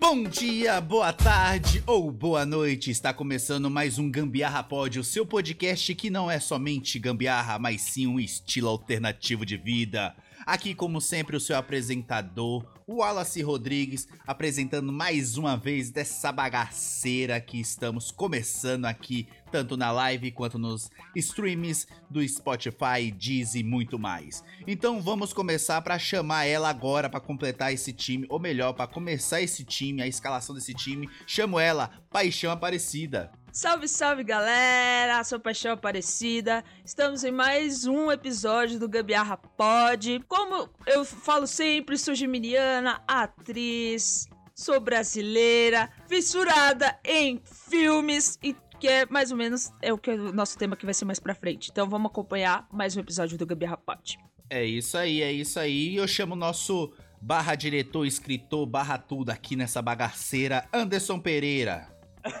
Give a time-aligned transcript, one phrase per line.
[0.00, 2.88] Bom dia, boa tarde ou boa noite.
[2.88, 7.80] Está começando mais um Gambiarra Pod, o seu podcast que não é somente gambiarra, mas
[7.80, 10.14] sim um estilo alternativo de vida.
[10.46, 17.40] Aqui, como sempre, o seu apresentador, o Wallace Rodrigues, apresentando mais uma vez dessa bagaceira
[17.40, 23.98] que estamos começando aqui, tanto na live quanto nos streams do Spotify, Deezer e muito
[23.98, 24.44] mais.
[24.66, 29.40] Então vamos começar para chamar ela agora para completar esse time, ou melhor, para começar
[29.40, 31.08] esse time, a escalação desse time.
[31.26, 33.30] Chamo ela, Paixão Aparecida.
[33.50, 35.24] Salve, salve galera!
[35.24, 36.62] Sou Paixão Aparecida.
[36.84, 40.22] Estamos em mais um episódio do Gambiarra Pod.
[40.28, 49.06] Como eu falo sempre, sou geminiana, atriz, sou brasileira, fissurada em filmes e que é
[49.06, 51.34] mais ou menos é o que é o nosso tema que vai ser mais pra
[51.34, 51.70] frente.
[51.70, 54.18] Então vamos acompanhar mais um episódio do Gambiarra Pod.
[54.48, 55.96] É isso aí, é isso aí.
[55.96, 61.88] Eu chamo o nosso barra diretor, escritor, barra tudo aqui nessa bagaceira, Anderson Pereira.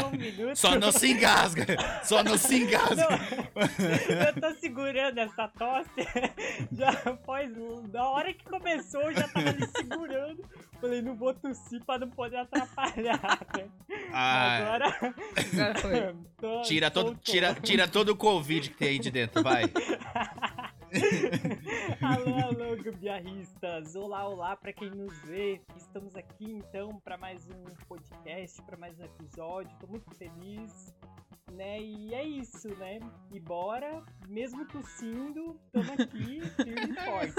[0.00, 0.56] Só um minuto.
[0.56, 1.66] Só não se engasga,
[2.02, 3.08] só não se engasga.
[3.08, 5.90] Não, eu tô segurando essa tosse.
[6.72, 6.92] Já
[7.24, 7.50] faz.
[7.88, 10.44] Da hora que começou, eu já tava ali segurando.
[10.84, 13.18] Falei, não vou tossir pra não poder atrapalhar,
[13.56, 13.68] né?
[14.12, 14.86] Ah, Agora.
[14.94, 16.14] Agora foi.
[16.38, 19.42] tô- tira, tô- todo, tô- tira, tira todo o Covid que tem aí de dentro,
[19.42, 19.64] vai.
[22.00, 23.96] alô, alô, gambiarristas!
[23.96, 25.60] Olá, olá pra quem nos vê.
[25.76, 29.76] Estamos aqui então pra mais um podcast, pra mais um episódio.
[29.80, 30.94] Tô muito feliz,
[31.52, 31.80] né?
[31.80, 33.00] E é isso, né?
[33.32, 37.34] E bora, mesmo tossindo, tamo aqui firme e forte.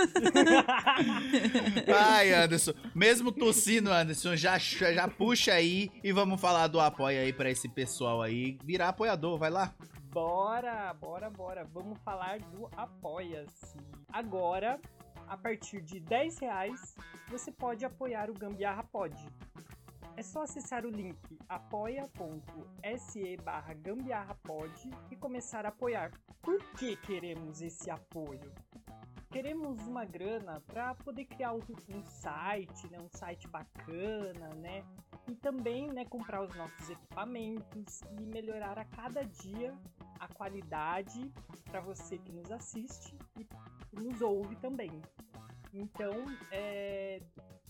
[1.88, 2.74] Vai, Anderson.
[2.94, 7.70] Mesmo tossindo, Anderson, já, já puxa aí e vamos falar do apoio aí pra esse
[7.70, 8.58] pessoal aí.
[8.66, 9.74] Virar apoiador, vai lá.
[10.16, 11.66] Bora, bora, bora.
[11.66, 13.78] Vamos falar do Apoia-se.
[14.08, 14.80] Agora,
[15.28, 16.96] a partir de 10 reais,
[17.28, 19.14] você pode apoiar o Gambiarra Pod.
[20.16, 26.12] É só acessar o link apoia.se barra gambiarrapod e começar a apoiar.
[26.42, 28.54] Por que queremos esse apoio?
[29.30, 31.60] Queremos uma grana para poder criar um
[32.08, 34.86] site, né, um site bacana, né,
[35.28, 39.78] e também né, comprar os nossos equipamentos e melhorar a cada dia
[40.20, 41.32] a qualidade
[41.66, 43.48] para você que nos assiste e
[43.96, 44.92] nos ouve também.
[45.74, 47.22] Então, é,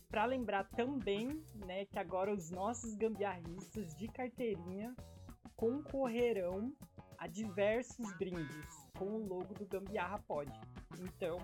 [0.09, 4.95] para lembrar também né, que agora os nossos gambiarristas de carteirinha
[5.55, 6.73] concorrerão
[7.17, 10.51] a diversos brindes com o logo do Gambiarra Pod.
[10.99, 11.37] Então,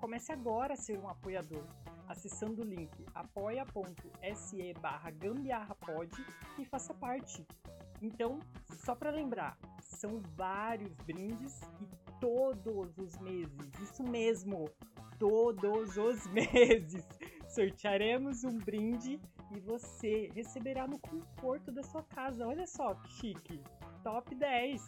[0.00, 1.66] comece agora a ser um apoiador
[2.08, 6.10] acessando o link apoia.se barra gambiarrapod
[6.58, 7.46] e faça parte.
[8.00, 8.40] Então,
[8.88, 11.86] só para lembrar, são vários brindes e
[12.18, 14.64] todos os meses, isso mesmo,
[15.18, 17.06] todos os meses,
[17.50, 19.20] sortearemos um brinde
[19.54, 22.46] e você receberá no conforto da sua casa.
[22.46, 23.62] Olha só que chique,
[24.02, 24.82] top 10.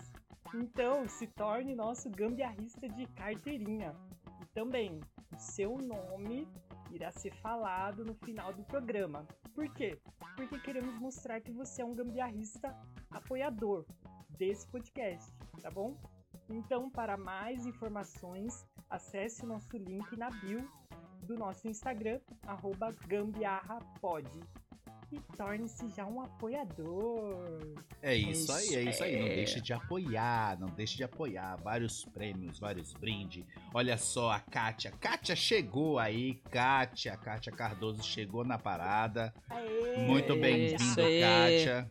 [0.55, 3.95] Então, se torne nosso gambiarrista de carteirinha.
[4.41, 4.99] E também,
[5.31, 6.49] o seu nome
[6.91, 9.29] irá ser falado no final do programa.
[9.55, 9.99] Por quê?
[10.37, 12.77] Porque queremos mostrar que você é um gambiarrista
[13.11, 13.85] apoiador
[14.31, 15.31] desse podcast,
[15.61, 15.97] tá bom?
[16.49, 20.69] Então, para mais informações, acesse o nosso link na bio
[21.23, 22.21] do nosso Instagram,
[23.07, 24.29] gambiarrapod.
[25.13, 27.45] E torne-se já um apoiador.
[28.01, 29.19] É isso aí, é isso aí.
[29.19, 29.35] Não É.
[29.37, 31.57] deixe de apoiar, não deixe de apoiar.
[31.57, 33.45] Vários prêmios, vários brindes.
[33.75, 34.93] Olha só a Kátia.
[35.01, 37.17] Kátia chegou aí, Kátia.
[37.17, 39.35] Kátia Cardoso chegou na parada.
[39.49, 40.07] Aê!
[40.07, 40.95] Muito bem-vindo.
[40.95, 41.91] Kátia.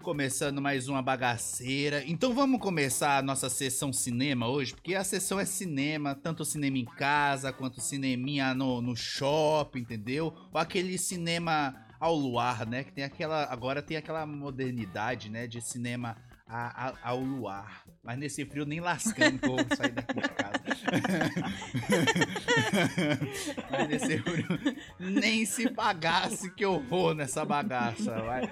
[0.00, 2.04] Começando mais uma bagaceira.
[2.06, 6.78] Então vamos começar a nossa sessão cinema hoje, porque a sessão é cinema, tanto cinema
[6.78, 10.32] em casa quanto cineminha no, no shopping, entendeu?
[10.52, 12.82] Ou aquele cinema ao luar, né?
[12.82, 13.44] Que tem aquela.
[13.52, 15.46] Agora tem aquela modernidade, né?
[15.46, 16.16] De cinema
[16.46, 17.84] a- a- ao luar.
[18.02, 20.60] Mas nesse frio nem lascando que eu vou sair daqui de casa.
[23.70, 24.46] Mas nesse frio
[24.98, 28.20] nem se pagasse que eu vou nessa bagaça.
[28.22, 28.50] Vai,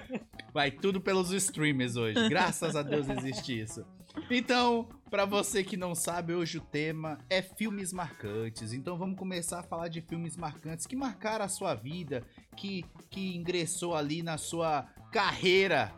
[0.53, 2.29] vai tudo pelos streamers hoje.
[2.29, 3.85] Graças a Deus existe isso.
[4.29, 8.71] Então, pra você que não sabe, hoje o tema é filmes marcantes.
[8.73, 12.23] Então vamos começar a falar de filmes marcantes que marcaram a sua vida,
[12.55, 15.93] que, que ingressou ali na sua carreira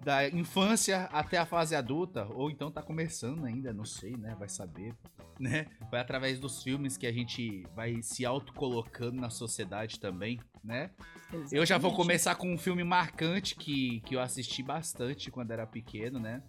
[0.00, 4.34] da infância até a fase adulta, ou então tá começando ainda, não sei, né?
[4.36, 4.94] Vai saber,
[5.38, 5.66] né?
[5.90, 10.90] Vai através dos filmes que a gente vai se autocolocando na sociedade também, né?
[11.50, 11.96] Eu já vou Exatamente.
[11.96, 16.42] começar com um filme marcante que, que eu assisti bastante quando era pequeno, né?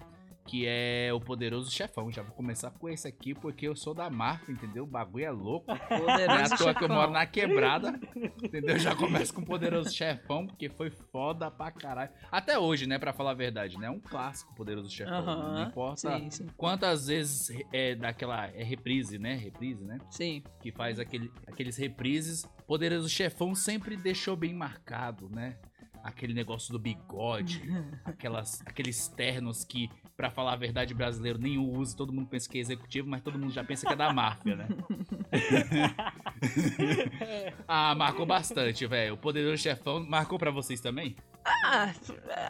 [0.46, 2.12] Que é O Poderoso Chefão.
[2.12, 4.84] Já vou começar com esse aqui, porque eu sou da Marvel, entendeu?
[4.84, 5.68] O bagulho é louco.
[5.68, 8.00] Não é Poderoso à toa que eu moro na quebrada,
[8.44, 8.78] entendeu?
[8.78, 12.12] Já começo com o Poderoso Chefão, porque foi foda pra caralho.
[12.32, 13.88] Até hoje, né, pra falar a verdade, né?
[13.88, 15.14] É um clássico Poderoso Chefão.
[15.14, 18.48] Aham, Não importa Sim, sim, quantas vezes é daquela...
[18.48, 19.36] É reprise, né?
[19.36, 19.98] Reprise, né?
[20.10, 20.44] sim.
[20.62, 22.46] que faz aquele, aqueles reprises.
[22.68, 25.58] Poderoso Chefão sempre deixou bem marcado, né?
[26.04, 27.62] Aquele negócio do bigode,
[28.04, 32.58] aquelas, aqueles ternos que, pra falar a verdade, brasileiro nenhum usa, todo mundo pensa que
[32.58, 34.68] é executivo, mas todo mundo já pensa que é da máfia, né?
[37.68, 39.14] ah, marcou bastante, velho.
[39.14, 41.16] O Poderoso Chefão marcou pra vocês também?
[41.46, 41.94] Ah,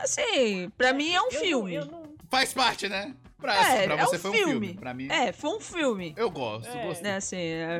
[0.01, 1.73] assim, pra mim é um Eu não- filme.
[1.75, 3.15] eu não- Faz parte, né?
[3.37, 4.51] Pra, É, pra é você um foi um filme.
[4.67, 4.73] filme.
[4.79, 6.13] Pra mim, É, foi um filme.
[6.17, 6.85] eu gosto, É.
[6.87, 7.03] gostei.
[7.03, 7.79] Né, assim, é,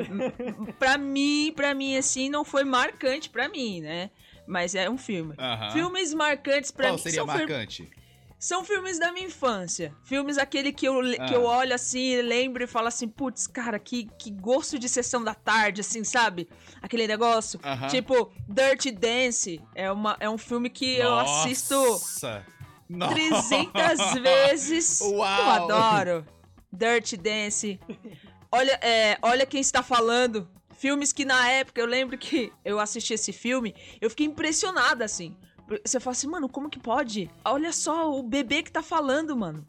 [0.78, 4.12] pra mim, pra mim, assim, não foi marcante pra mim, né?
[4.48, 5.36] Mas é um filme.
[5.72, 7.92] Filmes marcantes pra Qual mim seria são, fil- marcante?
[8.38, 9.96] são filmes da minha infância.
[10.04, 11.26] Filmes aquele que eu, Ah.
[11.26, 15.24] que eu olho assim, lembro e falo assim, putz, cara, que, que gosto de sessão
[15.24, 16.50] da tarde, assim, sabe?
[16.82, 17.58] Aquele negócio.
[17.64, 17.88] Aham.
[17.88, 22.46] Tipo, Dirty Dance é, uma, é um filme que eu assisto Nossa!
[22.90, 23.14] Nossa!
[23.72, 25.00] 300 vezes.
[25.02, 25.16] Uau!
[25.16, 26.26] Eu adoro.
[26.72, 27.80] Dirty Dance.
[28.52, 30.48] Olha, é, olha quem está falando.
[30.84, 35.34] Filmes que na época eu lembro que eu assisti esse filme, eu fiquei impressionada assim.
[35.86, 37.32] Você fala assim, mano, como que pode?
[37.46, 39.66] Olha só o bebê que tá falando, mano.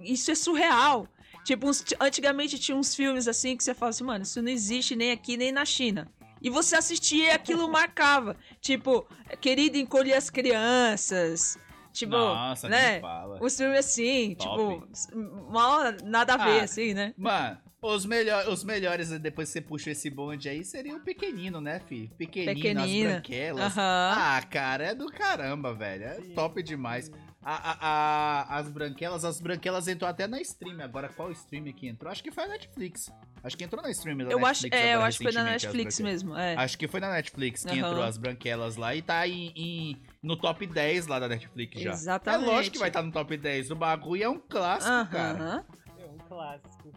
[0.00, 1.06] Isso é surreal.
[1.44, 4.96] Tipo, uns- antigamente tinha uns filmes assim que você fala assim, mano, isso não existe
[4.96, 6.10] nem aqui nem na China.
[6.40, 8.34] E você assistia e aquilo marcava.
[8.62, 9.06] Tipo,
[9.42, 11.58] querido encolher as crianças.
[11.92, 13.02] Tipo, Nossa, né?
[13.38, 14.80] Os filmes assim, Top.
[14.80, 17.12] tipo, mal nada a ver, Ah, assim, né?
[17.18, 17.58] Mano,
[17.92, 21.80] os, melhor, os melhores, depois que você puxa esse bonde aí, seria o pequenino, né,
[21.80, 22.10] fi?
[22.16, 22.82] Pequenino, Pequenina.
[22.84, 23.76] as branquelas.
[23.78, 24.14] Aham.
[24.16, 26.04] Ah, cara, é do caramba, velho.
[26.04, 27.10] É Sim, top demais.
[27.46, 30.80] A, a- a- as branquelas, as branquelas entrou até na stream.
[30.80, 32.10] Agora, qual stream que entrou?
[32.10, 33.12] Acho que foi a Netflix.
[33.42, 34.76] Acho que entrou na stream da Eu acho, Netflix.
[34.78, 36.54] é, eu acho que foi na Netflix mesmo, é.
[36.56, 40.38] Acho que foi na Netflix que entrou as branquelas lá e tá em, em- no
[40.38, 41.90] top 10 lá da Netflix já.
[41.92, 42.44] Exatamente.
[42.44, 43.70] É lógico que vai estar no top 10.
[43.72, 45.38] O bagulho é um clássico, cara.
[45.38, 45.64] Aham.
[45.98, 46.92] É um clássico.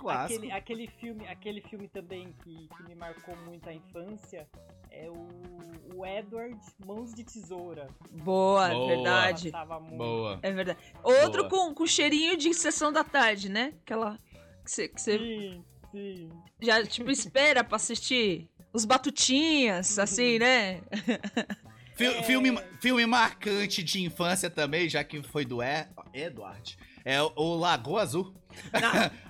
[0.00, 0.38] Clássico.
[0.38, 4.48] Aquele, aquele filme, aquele filme também que, que me marcou muito a infância
[4.90, 5.28] é o,
[5.94, 7.88] o Edward Mãos de Tesoura.
[8.10, 8.88] Boa, Boa.
[8.88, 9.52] verdade.
[9.96, 10.38] Boa.
[10.42, 10.78] É verdade.
[11.02, 11.66] Outro Boa.
[11.68, 13.74] com, com cheirinho de sessão da tarde, né?
[13.82, 14.18] Aquela.
[14.64, 16.30] Que você que você Sim, sim.
[16.60, 18.48] já, tipo, espera pra assistir.
[18.72, 20.80] Os batutinhas, assim, né?
[22.00, 22.22] É.
[22.22, 26.78] Filme, filme marcante de infância também, já que foi do e Edward.
[27.04, 28.34] É o, o Lagoa Azul.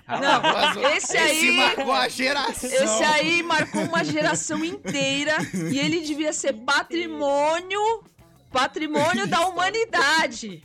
[0.07, 0.87] A Não, Lagoa Azul.
[0.89, 2.69] esse aí- marcou a geração.
[2.69, 5.37] Esse aí marcou uma geração inteira
[5.71, 8.03] e ele devia ser patrimônio.
[8.51, 10.63] Patrimônio da humanidade.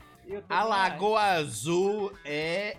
[0.48, 2.76] A Lagoa Azul é.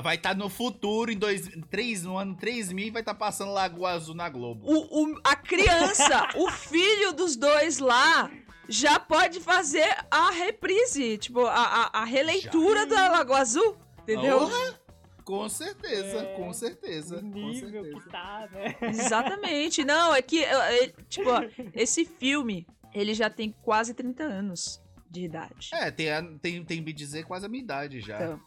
[0.00, 4.14] Vai estar no futuro, em dois, três, no ano 3000, vai estar passando Lagoa Azul
[4.14, 4.64] na Globo.
[4.64, 8.30] O, o- a criança, o filho dos dois lá,
[8.68, 13.76] já pode fazer a reprise, tipo, a, a, a releitura da Lagoa Azul.
[14.02, 14.38] Entendeu?
[14.38, 14.80] Porra!
[15.26, 17.16] Com certeza, É, com certeza.
[17.16, 18.00] O com nível certeza.
[18.00, 18.76] que tá, né?
[18.88, 19.84] Exatamente.
[19.84, 21.42] Não, é que, é, tipo, ó,
[21.74, 22.64] esse filme,
[22.94, 24.80] ele já tem quase 30 anos
[25.10, 25.70] de idade.
[25.74, 28.16] É, tem, a- tem, tem me dizer quase a minha idade já.
[28.22, 28.40] Então.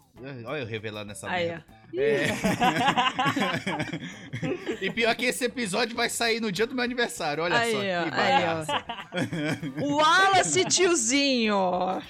[0.46, 1.66] Olha eu revelando essa Aí, merda.
[1.70, 1.98] ó.
[1.98, 2.28] É.
[4.86, 7.78] e pior que esse episódio vai sair no dia do meu aniversário, olha Aí, só.
[7.78, 8.86] ó, que aí, bagaça.
[9.82, 12.02] O Wallace tiozinho.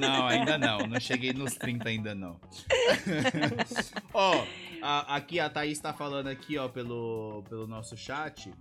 [0.00, 0.78] Não, ainda não.
[0.86, 2.38] Não cheguei nos 30 ainda não.
[4.14, 4.44] ó,
[4.82, 8.52] a- aqui a Thaís tá falando aqui, ó, pelo, pelo nosso chat,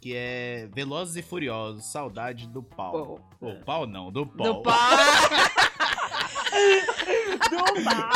[0.00, 3.20] que é Velozes e Furiosos, saudade do pau.
[3.40, 4.46] O pau não, do pau.
[4.54, 4.74] Do pau.
[7.50, 8.10] Do mal!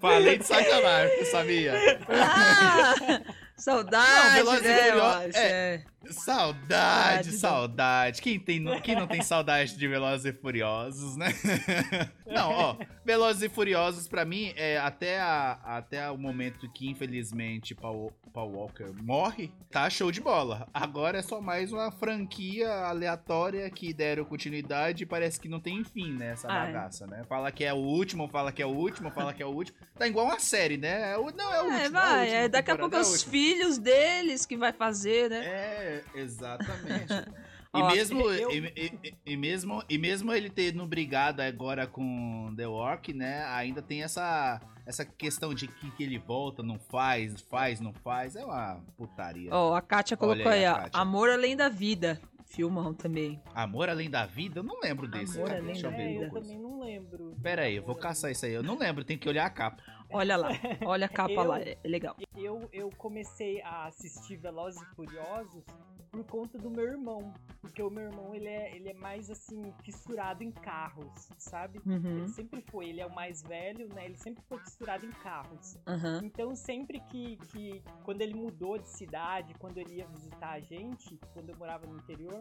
[0.00, 1.72] Falei de sacanagem, sabia?
[2.08, 5.38] Ah, Não, saudade, Velozes e né, Furiosos- Wallace?
[5.38, 5.42] é.
[5.48, 5.82] É.
[6.10, 8.22] Saudade, Saudade.
[8.22, 11.28] Quem, tem, quem não tem saudade de Velozes e Furiosos, né?
[12.26, 17.74] Não, ó, Velozes e Furiosos, pra mim, é até, a, até o momento que, infelizmente,
[17.74, 20.68] Paul, Paul Walker morre, tá show de bola.
[20.74, 25.82] Agora é só mais uma franquia aleatória que deram continuidade e parece que não tem
[25.84, 26.66] fim, né, essa Ah, é.
[26.66, 27.22] bagaça, né?
[27.26, 29.78] Fala que é o último, fala que é o último, fala que é o último.
[29.98, 31.12] Tá igual uma série, né?
[31.12, 31.78] É o- Não, é o último.
[31.78, 32.20] É, é a vai.
[32.24, 35.44] última é, daqui a pouco é é os filhos deles que vai fazer, né?
[35.46, 37.12] É, exatamente.
[37.74, 38.72] E Ó, mesmo, eu- e,
[39.04, 43.44] e- e mesmo, e mesmo ele tendo brigado agora com The Walk, né?
[43.44, 48.36] Ainda tem essa, essa questão de que, que ele volta, não faz, faz, não faz.
[48.36, 49.54] É uma putaria.
[49.54, 50.76] Ó, a Kátia colocou aí aí, a ó.
[50.76, 51.00] Kátia.
[51.02, 52.18] Amor Além da Vida.
[52.46, 53.38] Filmão também.
[53.54, 54.60] Amor além da vida?
[54.60, 55.36] Eu não lembro desse.
[55.36, 55.60] Amor cara.
[55.60, 57.36] Além Deixa eu da ver É, eu também não lembro.
[57.42, 58.54] Pera aí, eu vou caçar isso aí.
[58.54, 59.82] Eu não lembro, tem que olhar a capa.
[60.10, 60.48] Olha lá.
[60.86, 61.60] Olha a capa Eu- lá.
[61.60, 62.16] É legal.
[62.36, 65.64] Eu, eu comecei a assistir Velozes e Furiosos
[66.10, 67.32] por conta do meu irmão.
[67.60, 71.80] Porque o meu irmão, ele é, ele é mais, assim, fissurado em carros, sabe?
[71.84, 72.18] Uhum.
[72.20, 74.06] Ele sempre foi, ele é o mais velho, né?
[74.06, 75.76] Ele sempre foi fissurado em carros.
[75.86, 76.20] Aham.
[76.24, 77.82] Então, sempre que, que.
[78.04, 81.98] Quando ele mudou de cidade, quando ele ia visitar a gente, quando eu morava no
[81.98, 82.40] interior,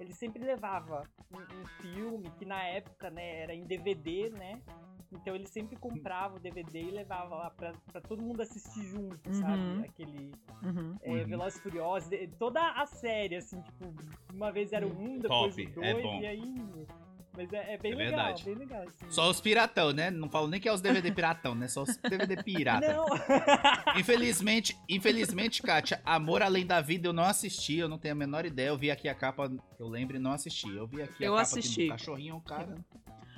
[0.00, 4.60] ele sempre levava um, um filme que na época, né, era em DVD, né?
[5.12, 9.18] Então ele sempre comprava o DVD e levava lá pra, pra todo mundo assistir junto,
[9.28, 9.32] Uhum.
[9.34, 9.86] sabe?
[9.86, 10.32] Aquele
[10.62, 10.96] Uhum.
[11.02, 11.24] é, Uhum.
[11.26, 13.94] Velozes e Furiosos, toda a série, assim, tipo,
[14.32, 16.20] uma vez era o um, depois Top, o é dois, bom.
[16.20, 16.54] e aí.
[17.36, 18.44] Mas é, é bem É legal, verdade.
[18.44, 18.82] bem legal.
[18.82, 19.10] Assim.
[19.10, 20.08] Só os piratão, né?
[20.08, 21.66] Não falo nem que é os DVD piratão, né?
[21.66, 22.86] Só os DVD pirata.
[22.94, 23.06] Não,
[23.98, 28.46] Infelizmente, infelizmente, Kátia, Amor Além da Vida eu não assisti, eu não tenho a menor
[28.46, 28.68] ideia.
[28.68, 30.68] Eu vi aqui a capa, eu lembro e não assisti.
[30.74, 31.82] Eu vi aqui a Eu capa assisti.
[31.84, 32.76] do cachorrinho, cara.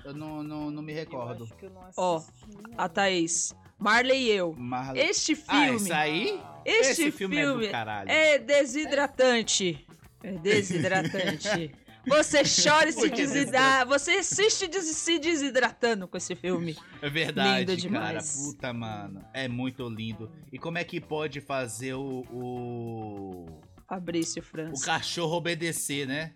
[0.07, 1.49] Eu não, não, não me recordo.
[1.97, 2.75] Ó, não.
[2.79, 3.53] A Thaís.
[3.77, 4.55] Marley e eu.
[4.57, 5.77] Marley- Este Ah, filme.
[5.77, 6.41] isso aí?
[6.65, 8.09] Este Esse filme, é filme do caralho.
[8.09, 9.85] é desidratante.
[10.23, 11.73] É desidratante.
[12.07, 13.85] Você chora e se desidrata.
[13.87, 16.77] Você assiste des- se desidratando com esse filme.
[17.03, 18.11] É verdade, Lindo cara.
[18.13, 18.37] demais.
[18.37, 19.25] Puta, mano.
[19.35, 20.31] É muito lindo.
[20.53, 24.87] E como é que pode fazer o, o, Fabrício o França.
[24.87, 26.33] cachorro obedecer, né?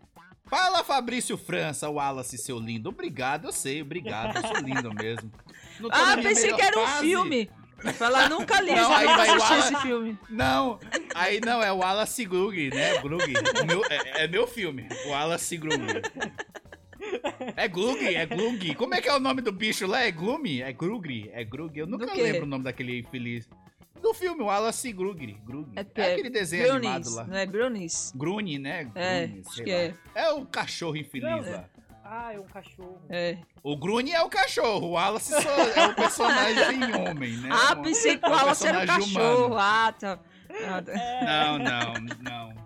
[0.51, 2.89] Fala, Fabrício França, Wallace, seu lindo.
[2.89, 4.37] Obrigado, eu sei, obrigado.
[4.37, 5.31] Eu sou lindo mesmo.
[5.91, 7.01] Ah, pensei que era um fase.
[7.07, 7.51] filme.
[7.83, 10.19] Vai falar, nunca li, Não, aí vai Alan- esse filme.
[10.29, 10.79] Não,
[11.15, 12.99] aí não, é o Wallace Grug, né?
[13.01, 13.33] Grug.
[13.67, 15.81] Meu- é, é meu filme, o Wallace Grug.
[17.57, 18.75] É Glug, é Glug.
[18.75, 20.03] Como é que é o nome do bicho lá?
[20.03, 20.61] É Gloomy?
[20.61, 21.31] É Grugri?
[21.33, 21.79] É Grug?
[21.79, 23.49] Eu nunca lembro o nome daquele infeliz.
[24.01, 25.35] Do filme, o Wallace Grugri.
[25.45, 25.71] Grug.
[25.77, 27.25] É É, pe- aquele desenho animado lá.
[27.25, 28.13] não é Grunies?
[28.17, 28.91] Grune, né?
[28.95, 29.95] É, Grune, acho que é.
[30.15, 31.65] É o cachorro infeliz Não, lá.
[32.05, 33.01] Ah, é um cachorro.
[33.09, 33.39] É.
[33.63, 37.51] O Grune é o cachorro, o Wallace só é o personagem homem, né?
[37.53, 39.47] Ah, Um- pensei que o é Wallace era um personagem cachorro.
[39.47, 39.59] humano.
[39.61, 40.19] Ah, tá.
[40.67, 40.93] Ah, tá.
[41.25, 42.61] Não, não, não.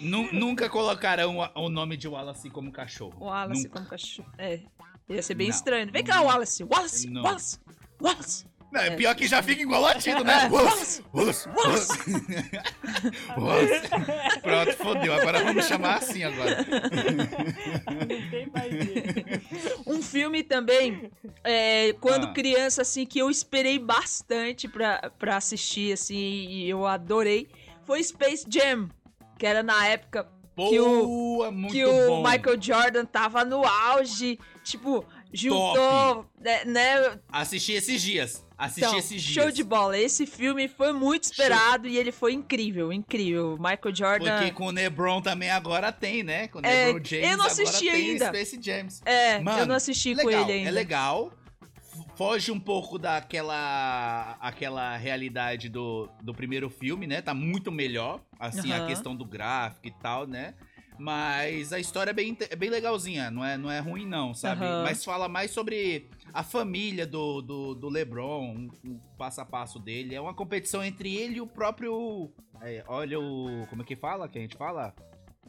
[0.00, 3.14] Nu- nunca colocarão o- o nome de Wallace como cachorro.
[3.20, 3.74] O Wallace Nunca.
[3.78, 4.28] como cachorro.
[4.38, 4.60] É.
[5.08, 5.54] Ia ser bem Não.
[5.54, 5.92] estranho.
[5.92, 6.64] Vem cá, Wallace.
[6.64, 7.22] Wallace, Não.
[7.22, 7.58] Wallace,
[8.00, 8.46] Wallace.
[8.72, 10.44] Não, é pior que já fica igual latido, né?
[10.46, 11.48] É, Wallace, Wallace.
[13.36, 13.88] Wallace.
[14.40, 15.12] Pronto, fodeu.
[15.14, 16.64] Agora vamos chamar assim agora.
[19.86, 21.10] Um filme também,
[21.44, 22.32] é, quando Ah.
[22.32, 27.48] criança, assim, que eu esperei bastante pra, pra assistir, assim, e eu adorei,
[27.84, 28.88] foi Space Jam.
[29.38, 32.22] Que era na época Que o- Boa, muito que o bom.
[32.22, 35.02] Michael Jordan tava no auge, tipo,
[35.32, 38.44] juntou, né, né, Assisti esses dias.
[38.56, 39.34] Assisti então, esses dias.
[39.34, 39.98] show de bola.
[39.98, 43.56] Esse filme foi muito esperado e ele foi incrível, incrível.
[43.58, 44.36] Michael Jordan.
[44.36, 46.46] Porque com o LeBron também agora tem, né?
[46.48, 48.26] Com o É, LeBron James eu não assisti ainda.
[48.26, 49.02] Space Jams.
[49.04, 50.68] É, eu Mano, não assisti com legal, ele ainda.
[50.68, 51.32] É legal.
[52.16, 57.20] Foge um pouco daquela aquela realidade do, do primeiro filme, né?
[57.20, 58.86] Tá muito melhor, assim, a Aham.
[58.86, 60.54] questão do gráfico e tal, né?
[60.98, 64.64] Mas a história é bem, é bem legalzinha, não é, não é ruim não, sabe?
[64.64, 64.84] Aham.
[64.84, 69.78] Mas fala mais sobre a família do, do, do LeBron, um, um passo a passo
[69.78, 70.14] dele.
[70.14, 72.30] É uma competição entre ele e o próprio...
[72.60, 73.66] é, olha o...
[73.68, 74.94] como é que fala, que a gente fala?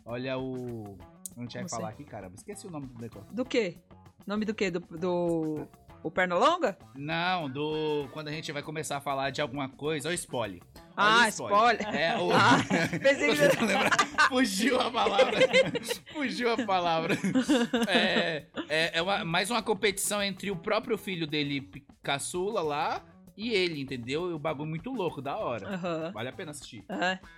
[0.06, 0.98] Olha o...
[1.36, 2.32] A gente vai Não falar aqui, cara.
[2.36, 3.34] Esqueci o nome do negócio.
[3.34, 3.78] Do quê?
[4.26, 4.72] Nome do quê?
[4.72, 4.80] Do.
[4.80, 5.68] do...
[6.04, 6.78] O Pernalonga?
[6.96, 8.08] Não, do.
[8.12, 10.62] Quando a gente vai começar a falar de alguma coisa, olha o spoiler.
[10.76, 11.96] Olha Ah, o spoiler.
[11.96, 12.30] É, o.
[12.32, 12.58] Ah,
[13.02, 13.56] pensei que
[14.20, 14.28] tá?
[14.28, 15.38] Fugiu a palavra.
[16.14, 17.18] Fugiu a palavra.
[17.88, 21.72] É, é, é uma- mais uma competição entre o próprio filho dele,
[22.04, 23.02] caçula lá,
[23.38, 24.30] e ele, entendeu?
[24.30, 26.12] E o bagulho muito louco, da hora.
[26.14, 26.84] Vale a pena assistir.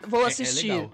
[0.07, 0.71] Vou É- é assistir.
[0.73, 0.91] legal.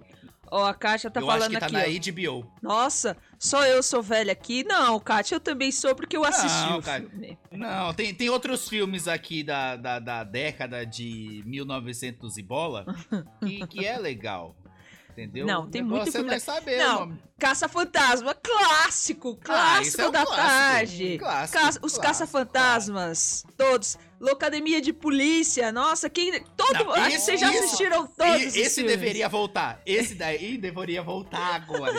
[0.51, 1.73] Ó, a Kátia tá eu falando acho que tá aqui.
[1.73, 2.41] na ó.
[2.41, 2.51] HBO.
[2.61, 4.65] Nossa, só eu sou velha aqui?
[4.65, 7.37] Não, Kátia, eu também sou porque eu assisti Não, o filme.
[7.51, 12.85] Não, tem, tem outros filmes aqui da, da, da década de 1900 e bola
[13.47, 14.53] que, que é legal.
[15.11, 15.45] Entendeu?
[15.45, 17.17] Não, tem muito filme é nós saber Não.
[17.37, 20.47] Caça-Fantasma, clássico, clássico isso é um da clássico.
[20.47, 21.17] tarde.
[21.17, 23.97] Clássico, os clássico, caça-fantasmas, todos.
[24.21, 26.43] Locademia de Polícia, nossa, quem.
[26.55, 28.91] Todo, Não, acho que vocês já isso- assistiram E todos os esse filmes.
[28.97, 29.81] deveria voltar.
[29.85, 31.91] Esse daí deveria voltar agora?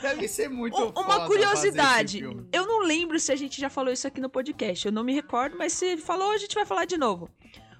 [0.00, 2.20] Deve ser muito Um- Uma curiosidade,
[2.52, 5.12] eu não lembro se a gente já falou isso aqui no podcast, eu não me
[5.14, 7.28] recordo, mas se falou, a gente vai falar de novo.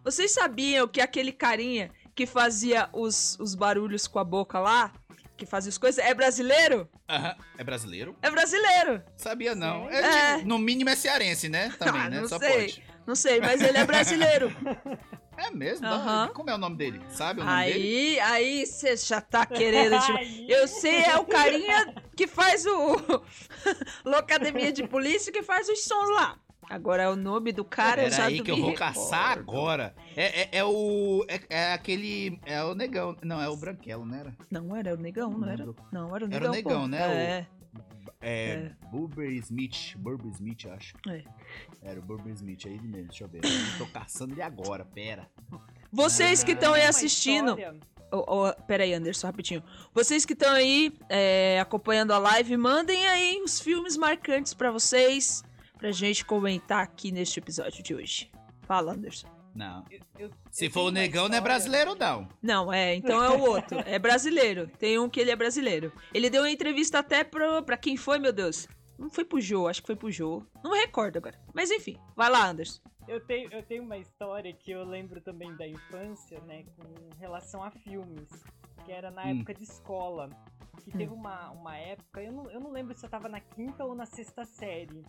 [0.05, 4.93] Vocês sabiam que aquele carinha que fazia os, os barulhos com a boca lá
[5.37, 6.89] que fazia as coisas, é brasileiro?
[7.09, 7.37] Aham.
[7.57, 8.17] É brasileiro?
[8.21, 9.03] É brasileiro.
[9.17, 9.89] Sabia não.
[9.89, 10.01] É,
[10.41, 10.45] É.
[10.45, 11.73] No mínimo é cearense, né?
[11.79, 12.27] Também, Ah, né?
[12.27, 12.51] Só sei.
[12.51, 12.88] pode.
[13.09, 14.53] Não sei, mas ele é brasileiro.
[15.35, 15.87] É mesmo?
[15.89, 17.01] Não, Como é o nome dele?
[17.09, 18.21] Sabe o nome dele?
[18.21, 19.97] aí, aí você já tá querendo.
[20.05, 20.19] tipo,
[20.53, 22.97] eu sei, é o carinha que faz o.
[24.05, 26.39] Locademia de polícia que faz os sons lá.
[26.69, 28.95] Agora é o nome do cara, eu Pera já aí que eu vou recordo.
[28.95, 29.95] caçar agora.
[30.15, 31.25] É, é, é o.
[31.27, 32.39] É, é aquele.
[32.45, 33.17] É o negão.
[33.23, 34.37] Não, é o branquelo, não era?
[34.51, 35.65] Não, era o negão, não, Não era?
[35.91, 36.53] Não, era o Era o negão.
[36.53, 36.87] negão, pô.
[36.89, 37.01] né?
[37.01, 37.47] É.
[38.21, 38.51] É.
[38.53, 38.73] É.
[38.91, 39.97] Burber Smith.
[39.97, 40.95] Burber Smith, acho.
[41.09, 41.23] É.
[41.83, 43.09] Era o Burber Smith, é ele mesmo.
[43.09, 43.41] Deixa eu ver.
[43.45, 45.29] Eu tô caçando ele agora, pera.
[45.93, 46.55] Vocês que Ah.
[46.55, 47.57] estão aí uma assistindo.
[48.11, 49.63] Ô, ô, pera aí, Anderson, rapidinho.
[49.95, 55.43] Vocês que estão aí é, acompanhando a live, mandem aí os filmes marcantes pra vocês,
[55.79, 58.31] pra gente comentar aqui neste episódio de hoje.
[58.63, 59.29] Fala, Anderson.
[59.55, 59.85] Não.
[59.91, 62.29] eu- eu- Se eu for o negão, não é brasileiro, não.
[62.41, 63.81] Não, é, então é o outro.
[63.87, 64.71] É brasileiro.
[64.79, 65.93] Tem um que ele é brasileiro.
[66.15, 68.69] Ele deu uma entrevista até pro, pra quem foi, meu Deus?
[68.99, 70.43] Não foi pro Jô, acho que foi pro Jô.
[70.63, 71.39] Não me recordo agora.
[71.55, 72.81] Mas enfim, vai lá, Anderson.
[73.07, 77.63] Eu tenho, eu tenho uma história que eu lembro também da infância, né, com relação
[77.63, 78.29] a filmes,
[78.85, 79.37] que era na Hum.
[79.39, 80.29] época de escola.
[80.85, 83.85] Que teve uma, uma época, eu não, eu não lembro se eu tava na quinta
[83.85, 85.05] ou na sexta série.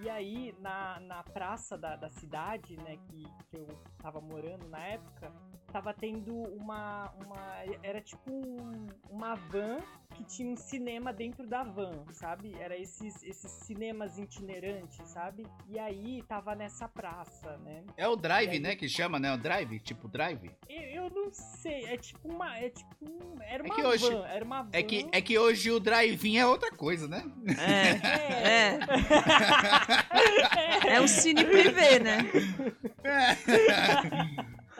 [0.00, 3.66] E aí, na, na praça da, da cidade, né, que, que eu
[3.98, 5.30] tava morando na época,
[5.70, 7.12] tava tendo uma.
[7.24, 9.80] uma era tipo um- uma van
[10.12, 12.54] que tinha um cinema dentro da van, sabe?
[12.60, 15.46] Era esses, esses cinemas itinerantes, sabe?
[15.68, 17.82] E aí tava nessa praça, né?
[17.96, 18.76] É o drive, aí- né?
[18.76, 19.32] Que chama, né?
[19.32, 19.78] O drive?
[19.80, 20.50] Tipo drive?
[20.68, 22.56] Eu, eu não sei, é tipo uma.
[22.58, 24.70] É tipo um, Era É uma que hoje- van, era uma van.
[24.72, 27.24] É que, é que hoje o drive-in é outra coisa, né?
[27.58, 28.78] É,
[30.88, 30.94] É.
[30.96, 32.18] é um cine privê, né?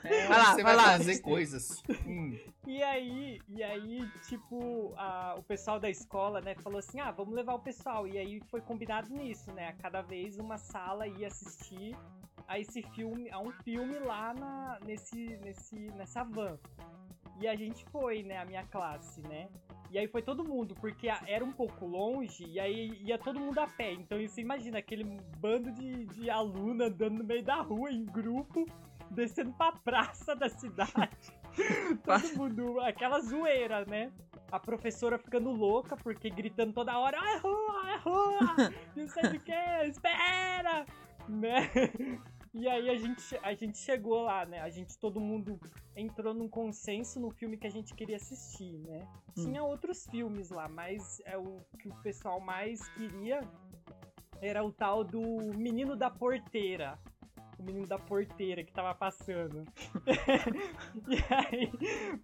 [0.03, 0.83] Vai lá, Você vai vai lá.
[0.93, 1.83] fazer coisas.
[2.07, 2.39] Hum.
[2.73, 7.35] E aí, e aí, tipo, a- o pessoal da escola, né, falou assim, ah, vamos
[7.35, 8.09] levar o pessoal.
[8.09, 9.69] E aí foi combinado nisso, né?
[9.69, 11.95] A cada vez uma sala ia assistir
[12.49, 16.59] a esse filme, a um filme lá na, nesse, nesse, nessa van.
[17.39, 19.51] E a gente foi, né, a minha classe, né?
[19.91, 23.59] E aí foi todo mundo, porque era um pouco longe, e aí ia todo mundo
[23.59, 23.93] a pé.
[23.93, 25.05] Então você imagina aquele
[25.37, 28.65] bando de, de aluno andando no meio da rua, em grupo,
[29.11, 31.42] descendo pra praça da cidade.
[32.05, 34.13] todo mundo, aquela zoeira, né?
[34.51, 38.39] A professora ficando louca, porque gritando toda hora, é rua, é rua,
[38.97, 39.53] não sei do que,
[39.87, 40.85] espera,
[41.29, 41.71] né?
[42.55, 44.61] E aí a gente, a gente chegou lá, né?
[44.61, 45.59] A gente, todo mundo
[45.97, 49.09] entrou num consenso no filme que a gente queria assistir, né?
[49.29, 49.45] Hum.
[49.45, 53.41] Tinha outros filmes lá, mas é o que o pessoal mais queria
[54.43, 55.23] era o tal do
[55.57, 56.99] Menino da Porteira.
[57.63, 59.65] O menino da porteira que tava passando.
[61.31, 61.71] aí,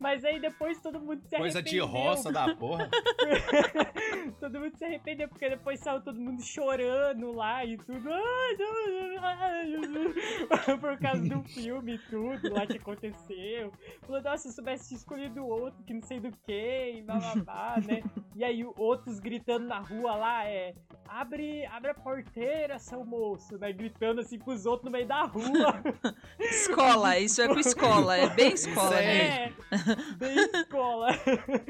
[0.01, 1.87] mas aí depois todo mundo se Coisa de arrependeu.
[1.87, 2.91] roça da porra.
[4.41, 8.11] todo mundo se arrependeu, porque depois saiu todo mundo chorando lá e tudo.
[10.81, 13.73] Por causa do filme e tudo lá que aconteceu.
[14.03, 18.03] Falou, nossa, se eu soubesse escolhido outro, que não sei do que, e blá, né?
[18.35, 20.75] E aí outros gritando na rua lá, é.
[21.07, 23.73] Abre, abre a porteira, seu moço, né?
[23.73, 25.83] Gritando assim pros outros no meio da rua.
[26.41, 29.45] Escola, isso é com escola, é bem escola, Isso né?
[29.45, 29.53] É,
[30.19, 31.09] bem escola.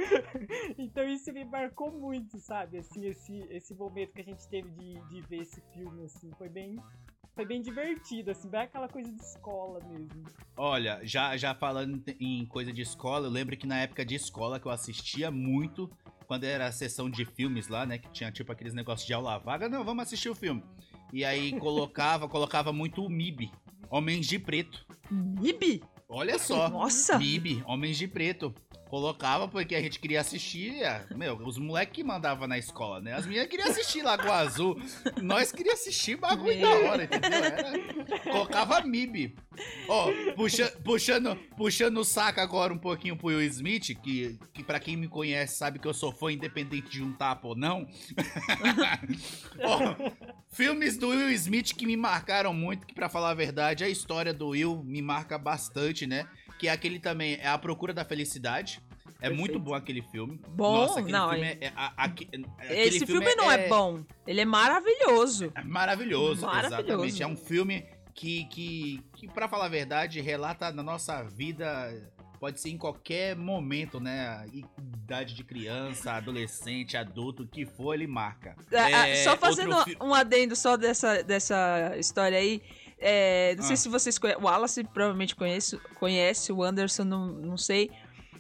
[0.79, 2.79] então isso me marcou muito, sabe?
[2.79, 6.49] Assim, esse, esse momento que a gente teve de, de ver esse filme, assim, foi
[6.49, 6.77] bem.
[7.35, 10.25] Foi bem divertido, assim, bem aquela coisa de escola mesmo.
[10.57, 14.59] Olha, já, já falando em coisa de escola, eu lembro que na época de escola
[14.59, 15.89] que eu assistia muito,
[16.27, 17.97] quando era a sessão de filmes lá, né?
[17.99, 20.63] Que tinha tipo aqueles negócios de aula vaga, não, vamos assistir o filme.
[21.13, 23.51] E aí colocava, colocava muito o MIB,
[23.91, 24.87] Homens de Preto.
[25.11, 25.83] MIB?
[26.09, 26.69] Olha só.
[26.69, 27.19] Nossa!
[27.19, 28.55] MIB, Homens de Preto.
[28.89, 30.83] Colocava porque a gente queria assistir.
[30.83, 33.13] é, Meu, os moleques que mandavam na escola, né?
[33.15, 34.81] As meninas queriam assistir Lagoa Azul.
[35.23, 37.45] Nós queríamos assistir bagulho da hora, entendeu?
[37.45, 39.37] Era- Colocava MIB.
[39.89, 44.79] Ó, puxa, puxando, puxando o saco agora um pouquinho pro Will Smith, que, que pra
[44.81, 47.87] quem me conhece sabe que eu sou fã independente de um tapa ou não.
[49.63, 50.13] Ó,
[50.51, 54.33] filmes do Will Smith que me marcaram muito, que pra falar a verdade, a história
[54.33, 56.27] do Will me marca bastante, né?
[56.59, 58.81] Que é aquele também, é A Procura da Felicidade.
[59.21, 59.39] É Perfeito.
[59.41, 60.41] muito bom aquele filme.
[60.51, 60.73] Bom?
[60.77, 63.67] Nossa, aquele Não, filme é- é, é- a- aquele Esse filme, não é...
[63.69, 65.53] bom, ele é maravilhoso.
[65.57, 66.75] é maravilhoso, Maravilhoso.
[66.85, 67.23] exatamente.
[67.23, 71.67] É um filme que, que, que para falar a verdade, relata na nossa vida,
[72.39, 74.47] pode ser em qualquer momento, né?
[74.53, 78.55] Idade de criança, adolescente, adulto, o que for, ele marca.
[78.71, 82.63] É, É, só fazendo outro um adendo só dessa, dessa história aí.
[83.01, 83.77] É, não sei Ah.
[83.77, 84.43] se vocês conhecem.
[84.43, 87.91] O Wallace provavelmente conhece, conhece o Anderson, não, não sei.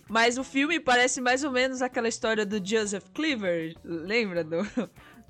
[0.09, 4.43] Mas o filme parece mais ou menos aquela história do Joseph Cleaver, lembra?
[4.43, 4.59] Do,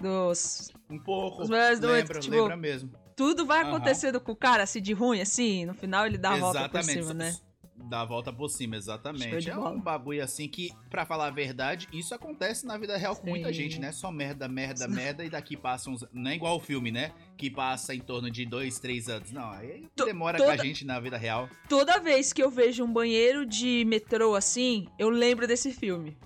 [0.01, 0.71] dos.
[0.88, 1.43] Um pouco.
[1.43, 2.91] Os melhores do lembra, tipo, lembra mesmo.
[3.17, 5.67] Tudo vai acontecendo com o cara, assim, de ruim, assim.
[5.67, 7.37] No final ele dá a volta por cima, né?
[7.85, 9.49] Dá a volta por cima, exatamente.
[9.49, 9.71] É bola.
[9.71, 13.49] um bagulho assim que, pra falar a verdade, isso acontece na vida real com muita
[13.49, 13.55] Sim.
[13.55, 13.93] gente, né?
[13.93, 16.05] Só merda, merda, merda, e daqui passa uns.
[16.12, 17.12] Não é igual o filme, né?
[17.37, 19.31] Que passa em torno de dois, três anos.
[19.31, 21.49] Não, aí To- demora toda- com a gente na vida real.
[21.69, 26.17] Toda vez que eu vejo um banheiro de metrô assim, eu lembro desse filme.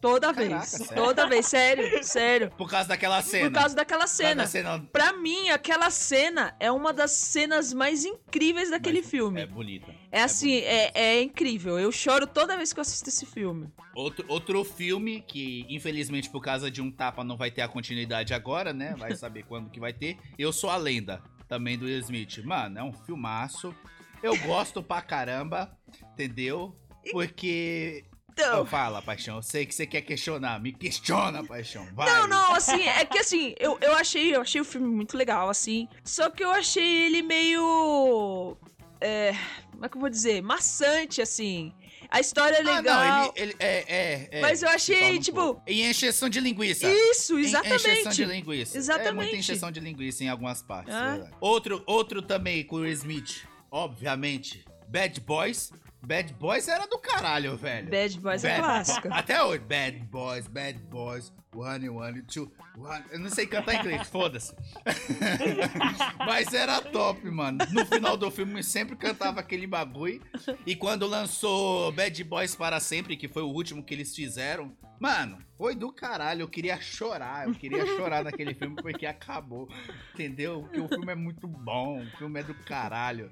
[0.00, 0.68] Toda Caraca, vez.
[0.68, 0.94] sério?
[0.94, 2.50] Toda vez, sério, sério.
[2.56, 3.50] Por causa daquela cena.
[3.50, 4.46] Por causa daquela cena.
[4.46, 4.80] cena.
[4.90, 9.40] Pra mim, aquela cena é uma das cenas mais incríveis daquele Mas filme.
[9.42, 9.94] É bonita.
[10.10, 10.66] É assim, bonita.
[10.68, 11.78] é, é incrível.
[11.78, 13.68] Eu choro toda vez que eu assisto esse filme.
[13.94, 18.32] Outro, outro filme que, infelizmente, por causa de um tapa, não vai ter a continuidade
[18.32, 18.94] agora, né?
[18.96, 20.16] Vai saber quando que vai ter.
[20.38, 22.38] Eu Sou a Lenda, também do Will Smith.
[22.44, 23.74] Mano, é um filmaço.
[24.22, 25.76] Eu gosto pra caramba,
[26.14, 26.74] entendeu?
[27.12, 28.04] Porque.
[28.32, 29.36] Então, fala, paixão.
[29.36, 30.60] Eu sei que você quer questionar.
[30.60, 31.86] Me questiona, paixão.
[31.94, 32.08] Vai.
[32.10, 35.48] Não, não, assim, é que assim, eu, eu achei, eu achei o filme muito legal,
[35.48, 35.88] assim.
[36.04, 38.56] Só que eu achei ele meio.
[39.00, 39.34] É.
[39.72, 40.42] Como é que eu vou dizer?
[40.42, 41.72] Maçante, assim.
[42.10, 43.04] A história é Ah, legal.
[43.04, 44.40] não, ele, ele é, é, é.
[44.40, 45.62] Mas eu achei, Fala um tipo- pouco.
[45.66, 46.90] Em encheção de linguiça.
[46.92, 48.24] Isso, Em- Encheção de exatamente.
[48.24, 48.76] linguiça.
[48.76, 49.14] É Exatamente.
[49.14, 50.92] muita encheção de linguiça em algumas partes.
[50.94, 51.30] Ah.
[51.40, 54.64] Outro, outro também com o Smith, obviamente.
[54.88, 55.72] Bad Boys.
[56.02, 57.88] Bad Boys era do caralho, velho.
[57.90, 59.08] Bad Boys é Bad clássico.
[59.08, 59.58] Bo- Até hoje.
[59.60, 61.32] Bad Boys, Bad Boys.
[61.52, 63.04] One, one, two, one.
[63.10, 64.54] Eu não sei cantar inglês, foda-se.
[66.18, 67.58] Mas era top, mano.
[67.70, 70.22] No final do filme sempre cantava aquele bagulho.
[70.66, 75.38] E quando lançou Bad Boys para sempre, que foi o último que eles fizeram, mano,
[75.58, 76.42] foi do caralho.
[76.42, 79.68] Eu queria chorar, eu queria chorar naquele filme porque acabou.
[80.14, 80.62] Entendeu?
[80.62, 83.30] Porque o filme é muito bom, o filme é do caralho.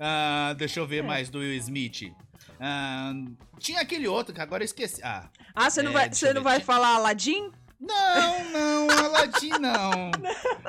[0.00, 2.12] Ah, deixa eu ver mais do Will Smith.
[2.58, 3.12] Ah,
[3.58, 5.00] tinha aquele outro que agora eu esqueci.
[5.04, 7.50] Ah, Ah, você não É, vai, você não vai falar Aladdin?
[7.80, 10.10] Não, não, Aladdin não.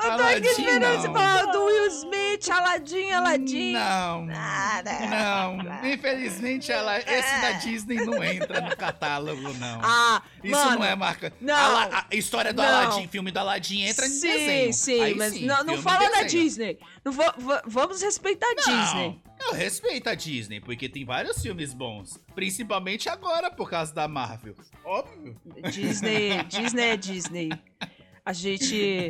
[0.04, 1.14] Eu tô aqui esperando você não.
[1.14, 3.74] falar do Will Smith, Aladdin, Aladdin.
[3.74, 4.26] Não.
[4.26, 4.92] Nada.
[5.10, 9.80] Não, infelizmente ela, esse da Disney não entra no catálogo, não.
[9.84, 11.34] Ah, Isso mano, não é marca.
[11.42, 11.54] não.
[11.78, 12.68] A, a história do Não.
[12.70, 14.74] Aladdin, filme do Aladdin entra em sim, desenho.
[14.74, 16.24] Sim, Aí mas sim, não, não filme fala da.
[16.24, 16.80] Disney.
[17.04, 19.22] Não va- va- vamos respeitar a Disney.
[19.48, 22.18] Eu respeito a Disney, porque tem vários filmes bons.
[22.36, 24.56] Principalmente agora, por causa da Marvel.
[24.86, 25.36] Óbvio.
[25.72, 27.50] Disney, Disney é Disney.
[28.24, 29.10] A gente.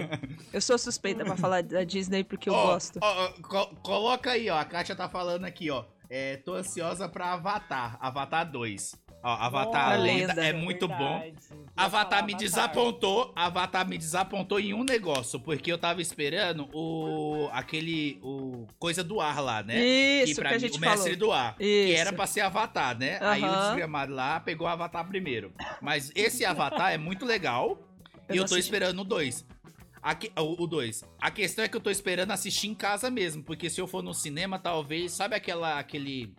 [0.53, 2.97] Eu sou suspeita pra falar da Disney porque eu Ó, gosto.
[3.01, 4.57] ó, ó, co- coloca aí, ó.
[4.57, 5.83] A Kátia tá falando aqui, ó.
[6.09, 7.97] É, tô ansiosa pra Avatar.
[7.99, 8.95] Avatar 2.
[9.23, 10.45] Ó, Avatar a Lenda lenda.
[10.45, 11.19] é muito bom.
[11.19, 11.35] verdade.
[11.51, 12.39] Ia Avatar me Avatar.
[12.39, 13.31] desapontou.
[13.35, 19.21] Avatar me desapontou em um negócio, porque eu tava esperando o aquele o coisa do
[19.21, 19.79] ar lá, né?
[20.23, 21.17] Isso pra que a mim- gente o mestre falou.
[21.17, 21.99] do ar, que Isso.
[22.01, 23.19] era pra ser Avatar, né?
[23.21, 25.53] Aí o desgramado lá pegou o Avatar primeiro.
[25.81, 27.77] Mas esse Avatar é muito legal
[28.27, 28.61] Eu e eu tô assisti.
[28.61, 29.45] esperando o 2.
[30.01, 31.03] Aqui, o 2.
[31.21, 34.01] A questão é que eu tô esperando assistir em casa mesmo, porque se eu for
[34.01, 36.33] no cinema, talvez, sabe aquela aquele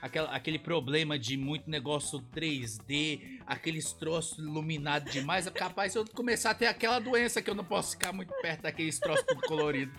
[0.00, 6.50] aquela, aquele problema de muito negócio 3D, aqueles troços iluminados demais, é capaz eu começar
[6.50, 9.92] a ter aquela doença que eu não posso ficar muito perto daqueles troços tudo colorido.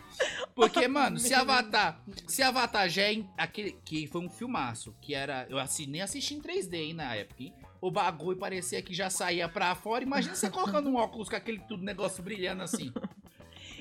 [0.56, 5.14] Porque, mano, se Avatar, se Avatar já é em- aquele que foi um filmaço, que
[5.14, 7.54] era, eu assinei assisti em 3D hein, na época, hein?
[7.82, 10.04] O bagulho parecia que já saía pra fora.
[10.04, 12.92] Imagina você colocando um óculos com aquele tudo negócio brilhando assim.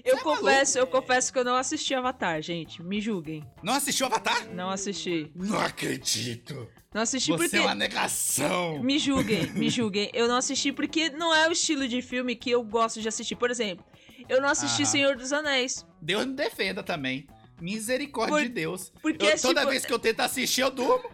[0.04, 2.82] Eu Você é confesso, eu confesso que eu não assisti Avatar, gente.
[2.82, 3.44] Me julguem.
[3.62, 4.46] Não assistiu Avatar?
[4.54, 5.30] Não assisti.
[5.34, 6.68] Não acredito.
[6.94, 7.56] Não assisti Você porque.
[7.56, 8.82] é uma negação.
[8.82, 10.10] Me julguem, me julguem.
[10.14, 13.36] Eu não assisti porque não é o estilo de filme que eu gosto de assistir.
[13.36, 13.84] Por exemplo,
[14.28, 14.90] eu não assisti Aham.
[14.90, 15.84] Senhor dos Anéis.
[16.00, 17.26] Deus me defenda também.
[17.60, 18.92] Misericórdia Por- de Deus.
[19.02, 21.10] Porque Eu- é toda tipo- vez que eu tento assistir, eu durmo.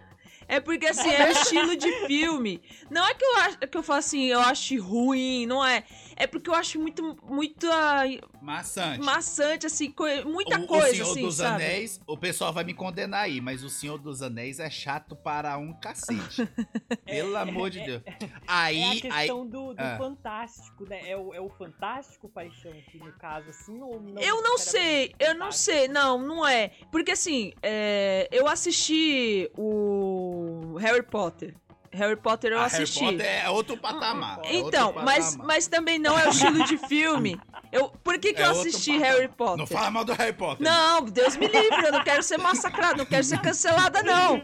[0.47, 2.61] É porque assim, é o estilo de filme.
[2.91, 5.85] Não é que eu acho que eu falo assim, eu acho ruim, não é.
[6.17, 8.03] É porque eu acho muito, muito ah,
[8.41, 9.01] Maçante.
[9.05, 11.55] maçante, assim, co- muita o, coisa, o Senhor assim, dos sabe?
[11.65, 15.57] Anéis, o pessoal vai me condenar aí, mas o Senhor dos Anéis é chato para
[15.59, 16.47] um cacete.
[17.05, 18.03] Pelo amor de Deus.
[18.07, 19.01] É Aí, a aí.
[19.01, 19.97] questão do, do Ah.
[19.99, 21.01] fantástico, né?
[21.11, 24.21] É o, é o fantástico paixão que no caso, assim, ou não?
[24.23, 26.71] Eu não sei, eu não sei, não, não é.
[26.91, 31.55] Porque assim, é, eu assisti o Harry Potter.
[31.95, 33.01] Harry Potter eu a assisti.
[33.05, 34.41] Harry Potter é outro patamar.
[34.45, 35.47] é Então, outro mas, patamar.
[35.47, 37.41] mas também não é o estilo de filme.
[37.73, 39.13] Eu, por que, que É eu assisti patamar.
[39.13, 39.57] Harry Potter?
[39.59, 40.65] Não fala mal do Harry Potter.
[40.67, 44.43] Não, Deus me livre, eu não quero ser massacrada, não quero ser cancelada, não.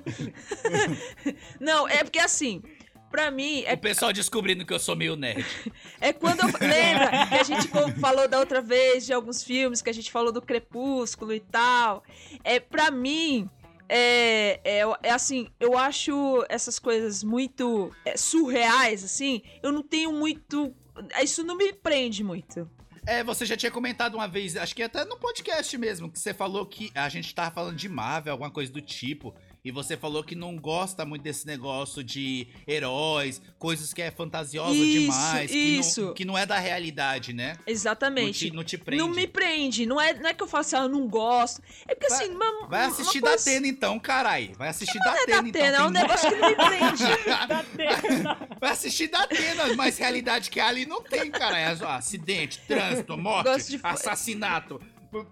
[1.60, 2.62] não, é porque assim,
[3.10, 5.44] pra mim, é O pessoal descobrindo que eu sou meio nerd.
[6.00, 6.46] é quando eu.
[6.68, 7.68] Lembra que a gente
[8.00, 12.02] falou da outra vez de alguns filmes que a gente falou do Crepúsculo e tal?
[12.44, 13.48] É, pra mim,
[13.92, 20.12] é, é, é assim, eu acho essas coisas muito é, surreais, assim, eu não tenho
[20.12, 20.72] muito.
[21.20, 22.70] Isso não me prende muito.
[23.04, 26.32] É, você já tinha comentado uma vez, acho que até no podcast mesmo, que você
[26.32, 29.34] falou que a gente tava falando de Marvel, alguma coisa do tipo.
[29.64, 34.74] E você falou que não gosta muito desse negócio de heróis, coisas que é fantasioso
[34.74, 36.02] Isso, demais, que isso.
[36.06, 37.54] não, que não é da realidade, né?
[37.58, 38.48] Não Exatamente.
[38.48, 39.02] te, não te prende.
[39.02, 39.84] Não me prende.
[39.84, 41.60] Não é, não é que eu falo assim, ah, eu não gosto.
[41.86, 44.52] É porque Vai- assim, uma, Vai uma assistir da coisa- Atena então, carai.
[44.56, 45.62] Vai assistir da É da Atena então.
[45.62, 47.04] Atena, é um tem negócio que não me prende.
[47.48, 48.46] Da.
[48.60, 51.58] Vai assistir da Atena, mas realidade que ali não tem, cara.
[51.58, 53.48] É acidente, trânsito, morte,
[53.82, 54.80] assassinato,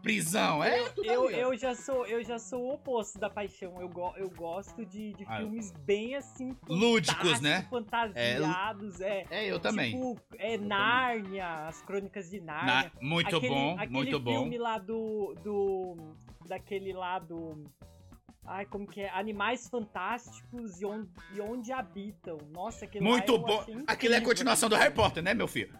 [0.02, 0.62] prisão.
[0.62, 3.80] É, Eu, eu, já sou, eu já sou o oposto da paixão.
[3.80, 6.56] Eu, go, eu gosto de, de Ah, filmes bem assim.
[6.68, 7.66] Lúdicos, né?
[7.70, 9.24] Fantasiados, é.
[9.30, 9.92] É, eu também.
[9.92, 12.90] Tipo, é Nárnia, as crônicas de Nárnia.
[12.94, 14.32] Na- muito aquele, bom, aquele muito bom.
[14.32, 15.96] filme lá do, do.
[16.46, 17.64] Daquele lá do.
[18.46, 19.10] Ai, como que é?
[19.10, 22.38] Animais Fantásticos e onde, e onde habitam.
[22.50, 23.60] Nossa, aquele Muito eu bom.
[23.60, 25.76] Aquilo é a incrível, continuação do aquele Harry Potter, né, meu filho?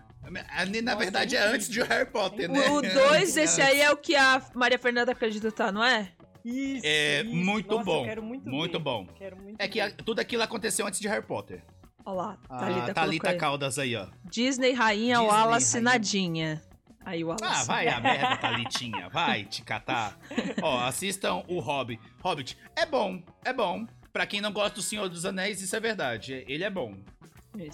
[0.50, 1.54] Ali, na Nossa, verdade, é incrível.
[1.56, 2.68] antes de Harry Potter, né?
[2.68, 6.12] O 2, esse aí é o que a Maria Fernanda acredita, tá, não é?
[6.44, 7.34] Isso, É, isso.
[7.34, 8.84] muito Nossa, bom, quero muito, muito ver.
[8.84, 9.06] bom.
[9.06, 11.62] Quero muito É que a- tudo aquilo aconteceu antes de Harry Potter.
[12.04, 13.36] Olha lá, Thalita, Thalita colocou aí.
[13.38, 14.06] Caldas aí, ó.
[14.24, 15.90] Disney Rainha Disney Wallace Rainha.
[15.92, 16.62] Nadinha.
[17.04, 17.66] Aí o Ah, Wallace.
[17.66, 19.08] vai a merda, Thalitinha.
[19.10, 20.18] Vai te catar.
[20.62, 22.00] Ó, assistam o Hobbit.
[22.22, 23.86] Hobbit é bom, é bom.
[24.12, 26.44] Pra quem não gosta do Senhor dos Anéis, isso é verdade.
[26.48, 26.94] Ele é bom.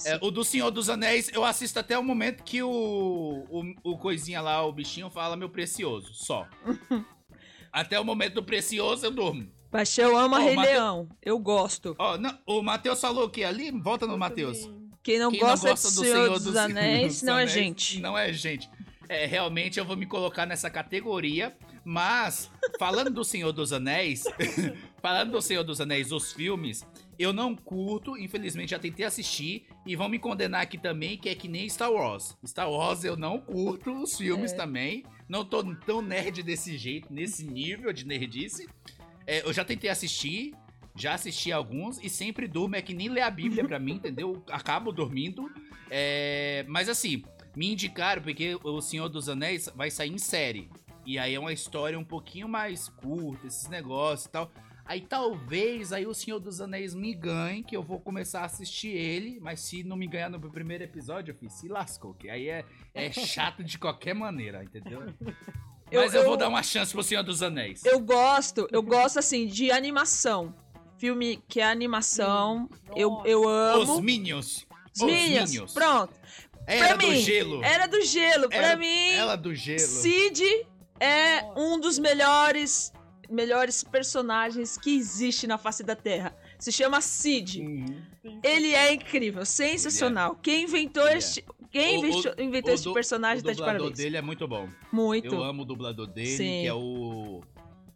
[0.05, 3.99] É, o do Senhor dos Anéis, eu assisto até o momento que o, o, o
[3.99, 6.47] coisinha lá, o bichinho, fala meu precioso, só.
[7.73, 9.49] até o momento do precioso, eu durmo.
[9.71, 11.09] Paixão ama Ó, Rei Mate- Leão.
[11.21, 11.97] Eu gosto.
[11.99, 14.71] Ó, não, o Matheus falou que ali, volta no Eu Matheus.
[15.03, 18.01] Quem não Quem gosta, do Senhor dos, Anéis dos não é Anéis gente.
[18.01, 18.71] Não é gente.
[19.09, 24.25] É, realmente eu vou me colocar nessa categoria, mas falando do Senhor dos Anéis,
[25.03, 26.87] falando do Senhor dos Anéis, os filmes,
[27.19, 31.35] eu não curto, infelizmente já tentei assistir e vão me condenar aqui também, que é
[31.35, 32.37] que nem Star Wars.
[32.47, 34.57] Star Wars eu não curto os filmes É.
[34.57, 38.69] também, não tô tão nerd desse jeito, nesse nível de nerdice.
[39.27, 40.55] É, eu já tentei assistir,
[40.97, 44.43] já assisti alguns e sempre durmo, é que nem ler a Bíblia pra mim, entendeu?
[44.51, 45.51] Acabo dormindo.
[45.91, 47.23] É, mas assim,
[47.57, 50.69] me indicaram porque o Senhor dos Anéis vai sair em série.
[51.07, 54.51] E aí é uma história um pouquinho mais curta, esses negócios e tal.
[54.87, 58.89] Aí talvez aí o Senhor dos Anéis me ganhe, que eu vou começar a assistir
[58.89, 62.49] ele, mas se não me ganhar no primeiro episódio, eu fiz, se lascou, que aí
[62.49, 65.03] é, é chato de qualquer maneira, entendeu?
[65.91, 67.85] Eu- Mas eu, eu- vou dar uma chance pro Senhor dos Anéis.
[67.85, 70.55] Eu gosto, eu gosto assim de animação.
[70.99, 74.01] Filme que é animação, eu, eu Os amo.
[74.01, 74.67] Minions.
[74.95, 76.13] Os Minions, pronto.
[76.67, 77.63] Era pra do mim, gelo.
[77.65, 78.49] Era do gelo.
[78.49, 79.79] Pra Era- mim, Ela do gelo.
[79.81, 80.43] Sid
[81.01, 81.61] é Nossa.
[81.61, 82.93] um dos melhores
[83.31, 86.35] melhores personagens que existe na face da Terra.
[86.59, 87.61] Se chama Sid.
[87.61, 88.41] Uhum.
[88.43, 90.35] Ele é incrível, sensacional.
[90.37, 91.19] Quem inventou Ele é.
[91.19, 93.99] este quem O- inventou, o- inventou o este personagem O tá de dublador parabéns.
[93.99, 94.69] dele é muito bom.
[94.93, 95.35] Muito.
[95.35, 96.61] Eu amo o dublador dele, Sim.
[96.63, 97.43] que é o.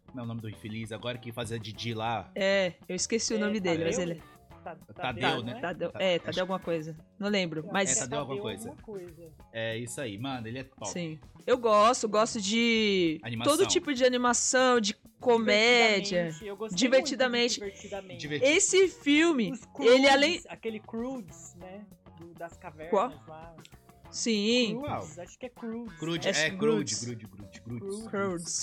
[0.07, 2.29] Como é o nome do infeliz agora que fazia Didi lá?
[2.35, 4.11] É, eu esqueci o É, nome dele, mas Tadeu?
[4.11, 4.23] ele
[4.63, 5.51] Ta- Tadeu, né?
[5.53, 5.61] não é?
[5.61, 6.95] Tadeu, Tá- é, acho- Tadeu alguma coisa.
[7.17, 8.69] Não lembro, mas É, Tadeu alguma coisa.
[8.69, 9.31] alguma coisa.
[9.53, 10.89] É isso aí, mano, ele é top.
[10.91, 11.17] sim.
[11.47, 13.57] Eu gosto, gosto de Animação.
[13.57, 16.31] todo tipo de animação, de comédia.
[16.71, 18.19] Divertidamente, Divertidamente.
[18.21, 18.43] divertidamente.
[18.57, 21.85] Esse filme, Os ele além, Aquele Croods, né?
[22.17, 23.13] do- das cavernas Qual?
[23.27, 23.55] lá.
[24.11, 24.79] sim?
[24.81, 25.97] Croods, acho que é Croods.
[25.99, 26.49] Crude, É é.
[26.49, 28.09] Crude, Grude, Grude, Grude.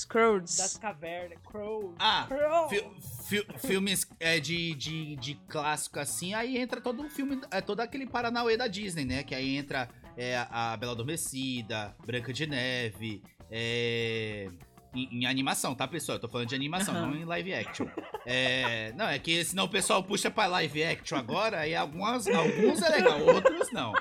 [0.09, 1.39] Crowds, Das cavernas.
[1.45, 1.95] Croods.
[1.99, 2.27] Ah.
[2.69, 2.91] Fi-
[3.29, 7.81] fi- filmes é, de, de, de clássico assim, aí entra todo o filme, é todo
[7.81, 9.23] aquele Paranauê da Disney, né?
[9.23, 14.49] Que aí entra é, a Bela Adormecida, Branca de Neve, é,
[14.97, 16.17] em, em animação, tá, pessoal?
[16.17, 17.07] Eu tô falando de animação, Aham.
[17.07, 17.87] não em live action.
[18.25, 22.83] É, não, é que senão o pessoal puxa pra live action agora, aí algumas, alguns
[22.83, 23.93] é legal, outros não.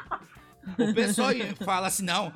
[0.79, 1.29] O pessoal
[1.63, 2.33] fala assim, não,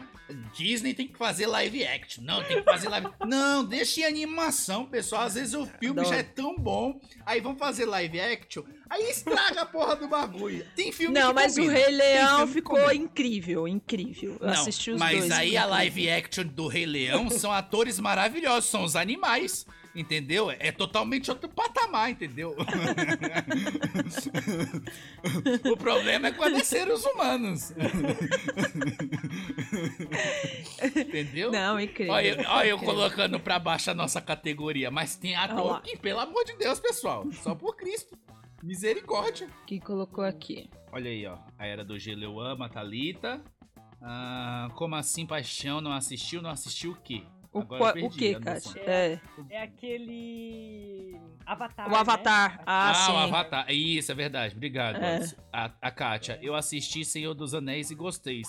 [0.55, 2.23] Disney tem que fazer live action.
[2.23, 3.07] Não, tem que fazer live.
[3.27, 5.23] Não, deixa em animação, pessoal.
[5.23, 6.15] Às vezes o filme Adoro.
[6.15, 6.99] já é tão bom.
[7.25, 8.63] Aí vão fazer live action.
[8.89, 10.65] Aí estraga a porra do bagulho.
[10.75, 11.73] Tem filme Não, mas o combina.
[11.73, 14.37] Rei Tem Leão ficou incrível, incrível.
[14.39, 15.31] Eu Não, assisti os mas dois.
[15.31, 19.65] aí foi a live action do Rei Leão são atores maravilhosos, são os animais.
[19.95, 20.51] Entendeu?
[20.51, 22.55] É totalmente outro patamar, entendeu?
[25.71, 27.71] o problema é quando é seres humanos.
[30.95, 31.51] entendeu?
[31.51, 32.13] Não, incrível.
[32.13, 36.19] Olha, eu- olha eu colocando pra baixo a nossa categoria, mas tem ator que, pelo
[36.19, 38.17] amor de Deus, pessoal, só por Cristo.
[38.61, 39.49] Misericórdia.
[39.65, 40.69] Quem colocou aqui?
[40.91, 41.37] Olha aí, ó.
[41.57, 43.41] A Era do Gelo eu amo, a Thalita.
[44.01, 45.79] Ah, como assim, paixão?
[45.81, 46.41] Não assistiu?
[46.41, 47.23] Não assistiu o quê?
[47.51, 48.53] O, Agora eu o perdi que, Kátia?
[48.53, 48.81] noção.
[48.85, 49.19] É.
[49.49, 51.17] É aquele.
[51.45, 51.87] Avatar.
[51.87, 51.97] O né?
[51.97, 52.61] Avatar.
[52.65, 53.11] Ah, Ah, sim.
[53.11, 53.71] o Avatar.
[53.71, 54.55] Isso, é verdade.
[54.55, 54.97] Obrigado.
[54.97, 55.25] É.
[55.51, 58.43] A, a Kátia, eu assisti Senhor dos Anéis e gostei.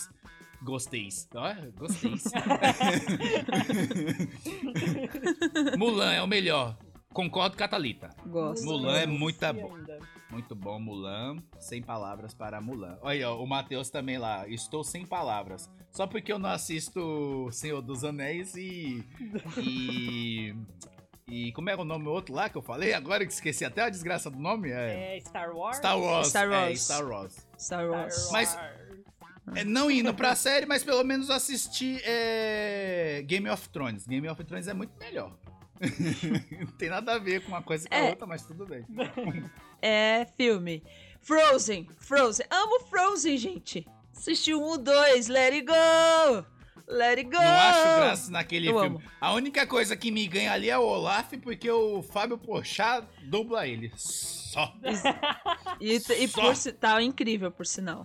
[0.62, 1.08] Gostei.
[1.34, 2.12] Ó, gostei.
[5.78, 6.76] Mulan é o melhor.
[7.12, 8.10] Concordo com a Thalita.
[8.26, 8.64] Gosto.
[8.64, 9.98] Mulan é muito ainda.
[10.30, 11.36] Muito bom, Mulan.
[11.58, 12.98] Sem palavras para Mulan.
[13.02, 14.46] Olha, o Matheus também lá.
[14.48, 15.68] Estou sem palavras.
[15.90, 19.04] Só porque eu não assisto Senhor dos Anéis e.
[19.58, 20.54] E.
[21.28, 22.92] E como é o nome outro lá que eu falei?
[22.92, 24.70] Agora que esqueci até a desgraça do nome.
[24.70, 25.16] É.
[25.16, 25.76] É Star Wars?
[25.76, 26.28] Star Wars.
[26.28, 26.80] Star É, Wars.
[26.80, 27.46] Star Wars.
[27.58, 28.28] Star Wars.
[28.32, 28.58] Mas-
[29.54, 34.06] É, não indo pra série, mas pelo menos assistir é, Game of Thrones.
[34.06, 35.36] Game of Thrones é muito melhor.
[36.60, 38.10] não tem nada a ver com uma coisa com a É.
[38.10, 38.84] outra, mas tudo bem.
[39.82, 40.82] É filme.
[41.22, 41.88] Frozen.
[41.98, 42.44] Frozen.
[42.50, 43.86] Amo Frozen, gente.
[44.14, 45.26] Assisti um, dois.
[45.28, 46.44] Let it go.
[46.86, 47.38] Let it go.
[47.38, 48.96] Não acho graça naquele Eu filme.
[48.96, 49.02] amo.
[49.18, 53.66] A única coisa que me ganha ali é o Olaf, porque o Fábio Porchat dubla
[53.66, 53.90] ele.
[53.96, 54.74] Só.
[55.80, 56.42] E, e Só.
[56.42, 58.04] por si- tá incrível, por sinal.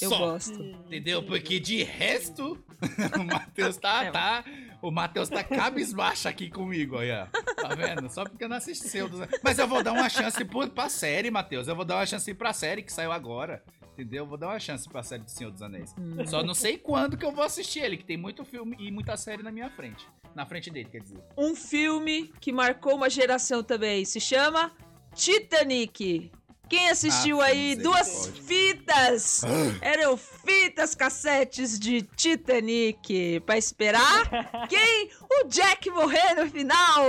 [0.00, 0.18] Eu Só.
[0.18, 0.62] gosto.
[0.62, 1.22] Entendeu?
[1.22, 2.58] Porque de resto,
[3.18, 4.10] o Matheus tá, É.
[4.10, 4.44] tá.
[4.82, 7.28] O Matheus tá cabisbaixo aqui comigo, olha.
[7.56, 8.08] Tá vendo?
[8.10, 9.08] Só porque não assistiu.
[9.08, 11.68] dos- Mas eu vou dar uma chance pra série, Matheus.
[11.68, 13.62] Eu vou dar uma chance pra série que saiu agora.
[13.92, 14.24] Entendeu?
[14.24, 15.94] Eu vou dar uma chance pra série do Senhor dos Anéis.
[15.98, 16.24] Hum.
[16.26, 19.14] Só não sei quando que eu vou assistir ele, que tem muito filme e muita
[19.18, 20.06] série na minha frente.
[20.34, 21.18] Na frente dele, quer dizer.
[21.36, 24.04] Um filme que marcou uma geração também.
[24.06, 24.72] Se chama
[25.14, 26.30] Titanic.
[26.70, 28.42] Quem assistiu Ah, aí duas misericórdia.
[28.44, 29.42] fitas?
[29.80, 33.40] Eram fitas cassetes de Titanic.
[33.44, 34.28] Pra esperar
[34.70, 35.10] quem?
[35.42, 37.04] O Jack morrer no final.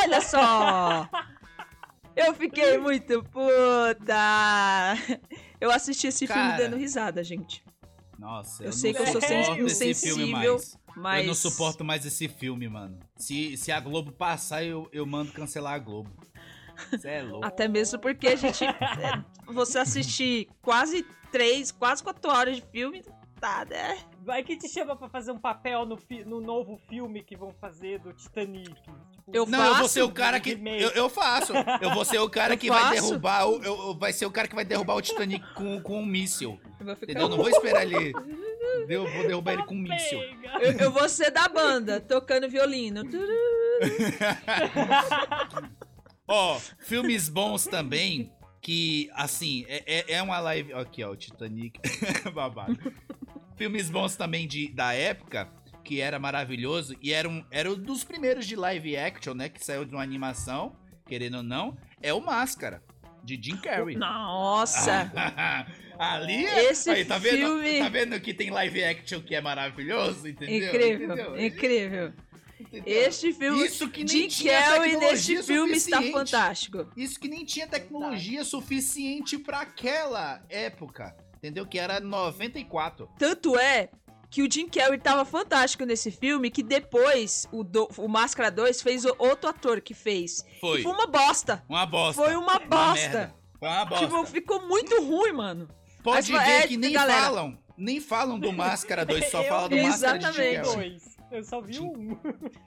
[0.00, 1.08] Olha só.
[2.16, 4.94] Eu fiquei muito puta.
[5.60, 6.62] Eu assisti esse filme Cara.
[6.64, 7.62] dando risada, gente.
[8.18, 9.20] Nossa, Eu eu, sei não que eu sou
[9.68, 10.78] sensível, filme mais.
[10.96, 12.98] Mas Eu não suporto mais esse filme, mano.
[13.18, 16.10] Se, se a Globo passar, eu, eu mando cancelar a Globo.
[16.90, 17.46] Você é louco.
[17.46, 18.64] Até mesmo porque a gente.
[18.64, 23.02] é, você assistir quase três, quase quatro horas de filme,
[23.40, 23.98] tá, né?
[24.24, 28.00] Vai que te chama pra fazer um papel no, no novo filme que vão fazer
[28.00, 28.74] do Titanic.
[28.74, 28.96] Tipo,
[29.32, 30.50] Eu Não, eu vou faço ser o cara que.
[30.50, 31.52] Eu, eu faço.
[31.80, 33.08] Eu vou ser o cara Eu que vai faço.
[33.08, 33.46] derrubar.
[33.48, 36.58] O, eu, vai ser o cara que vai derrubar o Titanic com, com um míssil.
[36.80, 37.22] Eu Entendeu?
[37.22, 38.12] Eu não vou esperar ele.
[38.88, 40.18] Eu vou derrubar ele com um míssil.
[40.60, 43.02] Eu, eu vou ser da banda, tocando violino.
[46.28, 48.32] Ó, filmes bons também.
[48.60, 50.72] Que, assim, é, é, é uma live.
[50.72, 51.78] Aqui, ó, o Titanic.
[52.34, 52.76] Babado.
[53.56, 55.48] Filmes bons também de, da época.
[55.84, 56.96] Que era maravilhoso.
[57.00, 59.48] E era um, era um dos primeiros de live action, né?
[59.48, 60.74] Que saiu de uma animação.
[61.06, 61.76] Querendo ou não.
[62.02, 62.82] É o Máscara.
[63.22, 63.94] De Jim Carrey.
[63.96, 65.10] Nossa!
[65.98, 66.64] Ali é.
[66.70, 70.68] Esse aí, tá vendo, filme- Tá vendo que tem live action que é maravilhoso, entendeu?
[70.68, 71.40] incrível, Entendeu?
[71.46, 72.12] incrível.
[72.84, 73.66] Este filme.
[73.66, 76.86] Isso que nem Jim Kelly neste filme está fantástico.
[76.96, 81.16] Isso que nem tinha tecnologia suficiente para aquela época.
[81.36, 81.66] Entendeu?
[81.66, 83.08] Que era 94.
[83.18, 83.90] Tanto é
[84.30, 88.82] que o Jim Carrey estava fantástico nesse filme, que depois o, do, o Máscara 2
[88.82, 90.44] fez outro ator que fez.
[90.60, 90.82] Foi.
[90.82, 91.64] foi uma bosta.
[91.68, 92.22] Uma bosta.
[92.22, 93.34] Foi uma bosta.
[93.60, 94.06] Uma foi uma bosta.
[94.06, 95.68] Tipo, ficou muito ruim, mano.
[96.02, 97.22] Pode Mas, ver é, que nem galera...
[97.22, 97.58] falam.
[97.76, 100.18] Nem falam do Máscara 2, só falam do Máscara
[100.62, 101.15] 2.
[101.36, 102.16] Eu só vi um.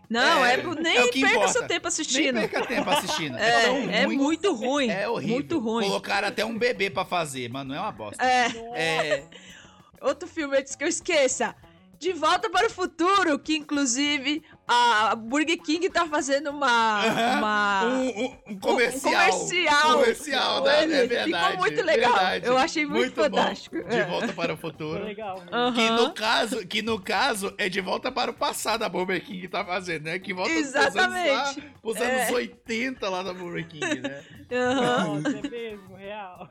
[0.10, 1.54] Não, É, é, nem é o que perca importa.
[1.54, 2.36] seu tempo Nem assistindo.
[2.36, 3.38] perca tempo assistindo.
[3.38, 3.66] É,
[4.02, 4.18] é ruim.
[4.18, 4.90] muito ruim.
[4.90, 5.36] É horrível.
[5.36, 5.88] Muito ruim.
[5.88, 7.70] Colocaram até um bebê pra fazer, mano.
[7.70, 8.24] Não é uma bosta.
[8.24, 9.24] É, É.
[10.02, 11.56] outro filme antes que eu esqueça.
[11.98, 17.04] De Volta para o Futuro, que inclusive a Burger King tá fazendo uma.
[17.38, 17.84] Uma...
[17.86, 19.14] Um, um- um comercial.
[19.32, 19.94] comercial.
[20.00, 20.84] Comercial, né?
[20.84, 21.58] Ele É ficou verdade.
[21.58, 22.14] muito legal.
[22.14, 22.46] verdade.
[22.48, 23.24] Eu achei muito bom.
[23.24, 23.84] fantástico.
[23.84, 24.06] De É.
[24.06, 25.04] volta para o futuro.
[25.04, 25.42] legal.
[25.52, 25.74] Aham.
[25.74, 29.48] Que no caso, que no caso é de volta para o passado a Burger King
[29.48, 30.20] tá fazendo, né?
[30.20, 31.62] Que volta pros anos, lá, Exatamente.
[31.82, 32.22] pros É.
[32.22, 34.24] anos 80 lá da Burger King, né?
[34.52, 35.20] Aham.
[35.22, 36.50] Nossa, é mesmo, real.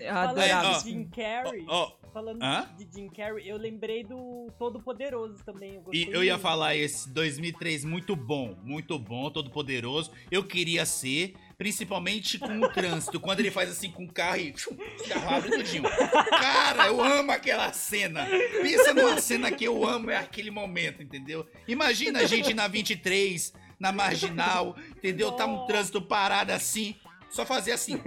[0.00, 0.66] Eu adorava.
[0.68, 0.78] É, ó.
[0.80, 2.68] Jim Carrey, Ó, falando Hã?
[2.78, 5.74] de Jim Carrey, eu lembrei do Todo Poderoso também.
[5.74, 10.12] Eu E eu ia falar esse 2003 muito bom, muito bom, todo poderoso.
[10.30, 14.50] Eu queria ser, principalmente com o trânsito, quando ele faz assim com o carro e
[14.52, 15.82] o carro abre tudinho.
[16.30, 18.24] Cara, eu amo aquela cena.
[18.62, 21.44] Pensa numa cena que eu amo é aquele momento, entendeu?
[21.66, 25.32] Imagina a gente na 23, na marginal, entendeu?
[25.32, 26.94] Tá um trânsito parado assim,
[27.28, 28.00] só fazer assim.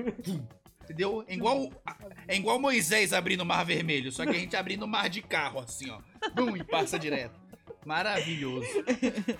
[0.88, 1.26] Entendeu?
[1.28, 1.70] É igual,
[2.30, 5.22] é igual Moisés abrindo o mar vermelho, só que a gente abrindo o mar de
[5.22, 6.00] carro, assim, ó.
[6.34, 7.38] Bum, e passa direto.
[7.86, 8.66] Maravilhoso.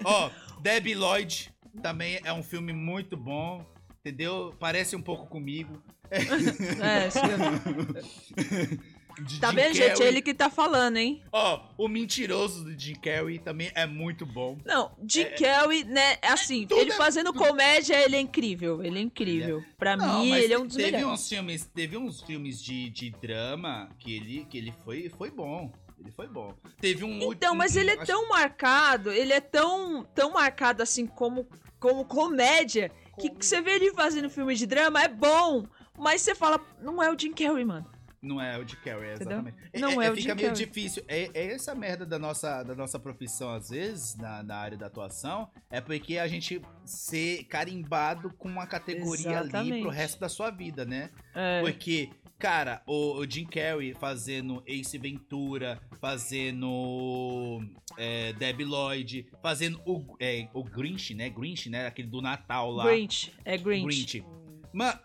[0.04, 0.30] Ó,
[0.60, 1.50] Debbie Lloyd
[1.82, 3.66] também é um filme muito bom,
[4.02, 4.54] entendeu?
[4.60, 5.82] Parece um pouco comigo.
[6.12, 6.20] É.
[9.24, 9.90] de Tá Jim vendo, gente?
[9.94, 10.08] Carrey.
[10.08, 11.24] Ele que tá falando, hein?
[11.32, 14.58] Ó, o mentiroso do Jim Carrey também é muito bom.
[14.66, 16.18] Não, Jim Carrey, né?
[16.22, 18.84] Assim, tudo ele é- fazendo comédia, ele é incrível.
[18.84, 19.64] Ele é incrível.
[19.78, 21.20] Pra Não, mim, ele é um dos teve melhores.
[21.22, 25.72] uns filmes, teve uns filmes de, de drama que ele, que ele foi, foi bom.
[26.00, 26.54] Ele foi bom.
[26.80, 31.08] Teve um Então, mas ele é acho- tão marcado, ele é tão, tão marcado assim
[31.08, 31.48] como,
[31.80, 35.66] como comédia, que, que você vê ele fazendo filme de drama, é bom.
[35.98, 37.90] Mas você fala, não é o Jim Carrey, mano.
[38.28, 39.40] Não é o Jim Carrey, Entendeu?
[39.40, 39.58] exatamente.
[39.80, 41.04] Não é o Fica Jim meio difícil.
[41.08, 44.88] É, é essa merda da nossa, da nossa profissão, às vezes, na, na área da
[44.88, 49.82] atuação, é porque a gente ser carimbado com uma categoria ali Exatamente.
[49.82, 51.10] pro resto da sua vida, né?
[51.34, 51.62] É.
[51.62, 57.62] Porque, cara, o, Jim Carrey fazendo Ace Ventura, fazendo
[57.98, 61.30] é, Debbie Lloyd, fazendo o, é, o Grinch, né?
[61.30, 61.88] Grinch, né?
[61.88, 62.86] Aquele do Natal lá.
[62.86, 63.86] Grinch, é Grinch.
[63.86, 64.26] Grinch.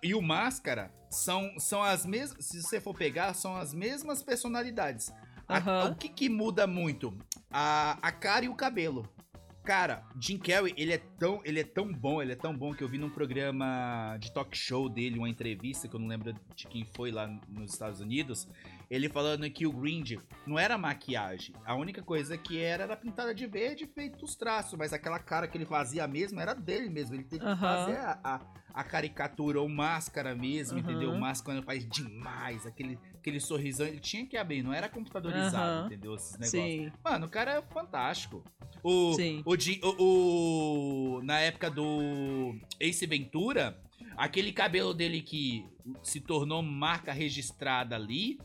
[0.02, 2.44] E o Máscara são, são as mesmas.
[2.44, 5.12] Se você for pegar, são as mesmas personalidades.
[5.48, 5.90] A- Aham.
[5.90, 7.16] o que, que muda muito?
[7.50, 9.08] A, a cara e o cabelo.
[9.64, 12.82] Cara, Jim Carrey, ele é tão, ele é tão bom, ele é tão bom que
[12.82, 16.66] eu vi num programa de talk show dele, uma entrevista que eu não lembro de
[16.66, 18.48] quem foi lá nos Estados Unidos,
[18.90, 21.54] ele falando que o Grinch não era maquiagem.
[21.64, 25.18] A única coisa que era era pintada de verde e feito os traços, mas aquela
[25.18, 27.14] cara que ele fazia mesmo era dele mesmo.
[27.14, 27.56] Ele teve que Aham.
[27.60, 28.40] fazer a, a,
[28.74, 30.90] a caricatura ou máscara mesmo, Aham.
[30.90, 31.10] entendeu?
[31.12, 35.78] O máscara ele faz demais, aquele, aquele sorrisão, ele tinha que abrir, não era computadorizado,
[35.78, 35.86] Aham.
[35.86, 36.14] entendeu?
[36.14, 36.50] Esses negócios.
[36.50, 38.42] Sim, Mano, o cara é fantástico.
[38.82, 39.42] O, Sim.
[39.46, 39.54] o,
[39.86, 43.80] o- o- na época do Ace Ventura,
[44.16, 45.64] aquele cabelo dele que
[46.02, 48.38] se tornou marca registrada ali,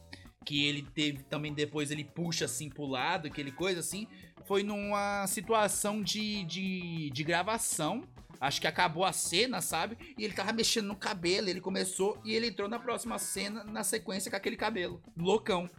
[0.47, 4.07] que ele teve também depois ele puxa assim pro lado, aquele coisa assim,
[4.45, 8.01] foi numa situação de, de, de gravação.
[8.39, 9.97] Acho que acabou a cena, sabe?
[10.17, 13.83] E ele tava mexendo no cabelo, ele começou e ele entrou na próxima cena, na
[13.83, 15.01] sequência com aquele cabelo.
[15.17, 15.69] Loucão.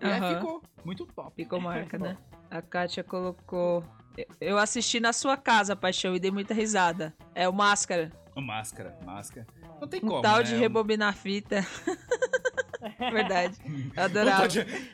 [0.00, 0.34] E aí Aham.
[0.36, 1.34] ficou muito top.
[1.36, 2.16] ficou marca, né?
[2.50, 3.84] A Kátia colocou.
[4.40, 7.14] Eu assisti na sua casa, paixão, e dei muita risada.
[7.34, 8.10] É o Máscara.
[8.34, 9.46] Máscara, máscara.
[9.78, 10.44] Não tem Um como, tal né?
[10.44, 11.60] de rebobinar fita.
[12.98, 13.56] Verdade.
[13.96, 14.48] Eu adorava.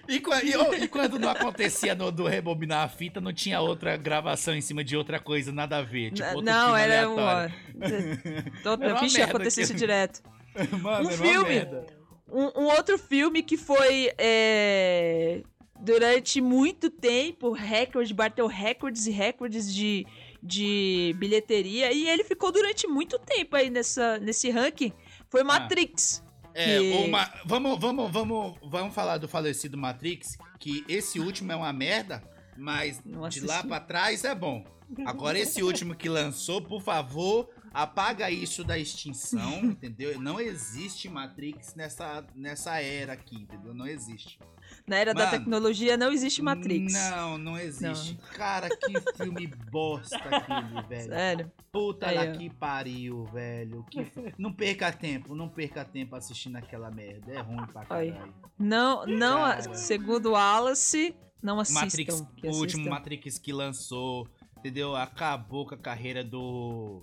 [0.09, 3.97] E, qua- e- e quando não acontecia no, do rebobinar a fita, não tinha outra
[3.97, 6.13] gravação em cima de outra coisa, nada a ver.
[6.13, 7.19] Tipo, não, era um.
[7.19, 7.55] aleatório.
[8.63, 8.83] Todo...
[8.85, 10.23] Era uma Vixe, acontecia isso direto.
[10.83, 11.67] Mano, Um uma filme.
[12.33, 14.13] Um, um outro filme que foi.
[14.19, 15.43] é,
[15.81, 20.07] durante muito tempo, recorde, bateu recordes e recordes de,
[20.43, 21.91] de bilheteria.
[21.93, 24.93] E ele ficou durante muito tempo aí nessa, nesse ranking.
[25.29, 26.23] Foi Matrix.
[26.55, 31.57] É, que- uma, vamos, vamos, vamos, vamos falar do falecido Matrix, que esse último é
[31.57, 32.23] uma merda,
[32.57, 34.65] mas de lá pra trás é bom.
[35.07, 40.21] Agora esse último que lançou, por favor, apaga isso da extinção, entendeu?
[40.21, 43.73] Não existe Matrix nessa, nessa era aqui, entendeu?
[43.73, 44.39] Não existe.
[44.87, 46.93] Na era da Mano, tecnologia não existe Matrix.
[46.93, 48.17] Não, não existe.
[48.35, 51.09] Cara, que filme bosta aquele, velho.
[51.09, 51.53] Sério.
[51.73, 52.33] Puta Aí, lá ó.
[52.37, 53.85] que pariu, velho.
[53.91, 54.11] Que...
[54.37, 57.33] Não perca tempo, não perca tempo assistindo aquela merda.
[57.33, 58.13] É ruim pra Aí.
[58.13, 58.35] caralho.
[58.59, 59.75] Não, não, Cara.
[59.75, 61.85] segundo Wallace, não assistam.
[61.85, 62.91] Matrix, o último.
[62.91, 64.29] Matrix que lançou,
[64.59, 64.97] entendeu?
[64.97, 67.03] Acabou com a carreira do.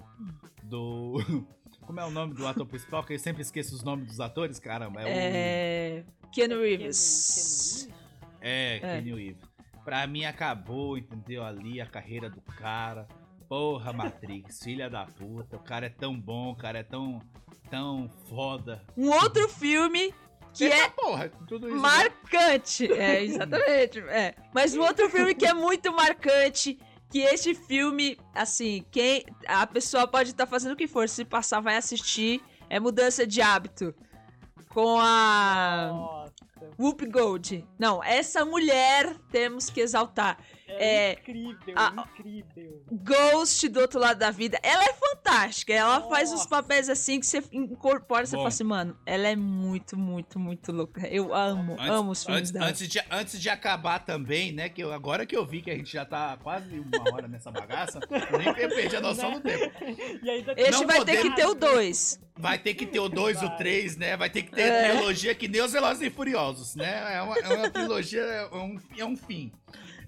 [0.63, 1.47] Do.
[1.87, 3.01] Como é o nome do ator principal?
[3.03, 5.01] Que eu sempre esqueço os nomes dos atores, caramba.
[5.01, 5.07] É, o.
[5.09, 6.03] É.
[6.33, 7.87] Keanu Reeves.
[8.41, 8.79] É, É.
[9.01, 9.41] Keanu Reeves.
[9.85, 11.45] Pra mim acabou, entendeu?
[11.45, 13.07] Ali a carreira do cara.
[13.47, 15.55] Porra, Matrix, filha da puta.
[15.55, 17.21] O cara é tão bom, o cara é tão.
[17.71, 18.83] tão foda.
[18.97, 20.13] Um outro filme
[20.53, 21.75] que Eita é porra, tudo isso.
[21.77, 21.81] né?
[21.81, 22.91] marcante.
[22.91, 23.99] É, exatamente.
[24.09, 24.35] É.
[24.53, 26.77] Mas um outro filme que é muito marcante.
[27.09, 29.25] Que este filme, assim, quem.
[29.47, 32.41] A pessoa pode estar fazendo o que for, se passar, vai assistir.
[32.69, 33.95] É mudança de hábito.
[34.69, 35.89] Com a.
[35.91, 36.33] Nossa,
[36.77, 37.65] Whoop Gold.
[37.79, 40.37] Não, essa mulher temos que exaltar.
[40.67, 42.83] É, É, incrível, a- incrível.
[42.91, 44.59] Ghost do outro lado da vida.
[44.61, 45.73] Ela é fantástica.
[45.73, 46.49] Ela faz uns Nossa.
[46.49, 50.71] papéis assim que você incorpora e você fala assim, mano, ela é muito, muito, muito
[50.71, 51.07] louca.
[51.07, 52.65] Eu amo, Antes, amo os filmes antes, dela.
[52.67, 54.69] antes de, antes de acabar também, né?
[54.69, 57.51] Que eu, agora que eu vi que a gente já tá quase uma hora nessa
[57.51, 57.99] bagaça,
[58.31, 59.71] eu nem perdi a noção do tempo.
[60.23, 62.19] E Este vai ter que ter o 2.
[62.37, 63.57] Vai ter que ter o 2, o Vai.
[63.57, 64.17] 3, né?
[64.17, 64.91] Vai ter que ter É.
[64.95, 67.15] trilogia que nem os Velozes e Furiosos, né?
[67.15, 69.51] É uma, é uma trilogia, é um, é um fim.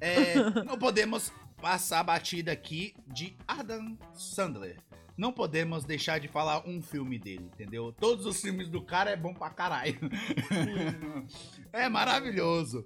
[0.01, 0.35] É,
[0.65, 1.31] não podemos
[1.61, 4.77] passar a batida aqui de Adam Sandler.
[5.17, 7.91] Não podemos deixar de falar um filme dele, entendeu?
[7.91, 9.99] Todos os filmes do cara é bom pra caralho.
[11.73, 12.85] é maravilhoso.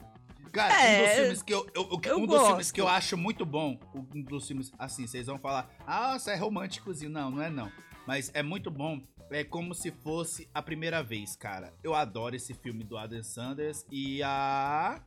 [0.52, 3.18] Cara, É, um dos filmes que eu, eu- eu- um dos filmes que eu acho
[3.18, 3.78] muito bom,
[4.14, 7.10] um dos filmes assim, vocês vão falar, ah, isso é românticozinho.
[7.12, 7.72] Não, não é não.
[8.06, 9.02] Mas é muito bom.
[9.32, 11.74] é como se fosse a primeira vez, cara.
[11.84, 15.02] Eu adoro esse filme do Adam Sanders e a.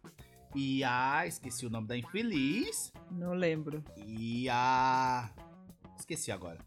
[0.56, 1.26] E a.
[1.26, 2.92] Esqueci o nome da infeliz.
[3.10, 3.84] Não lembro.
[4.06, 5.30] E a.
[5.98, 6.58] Esqueci agora.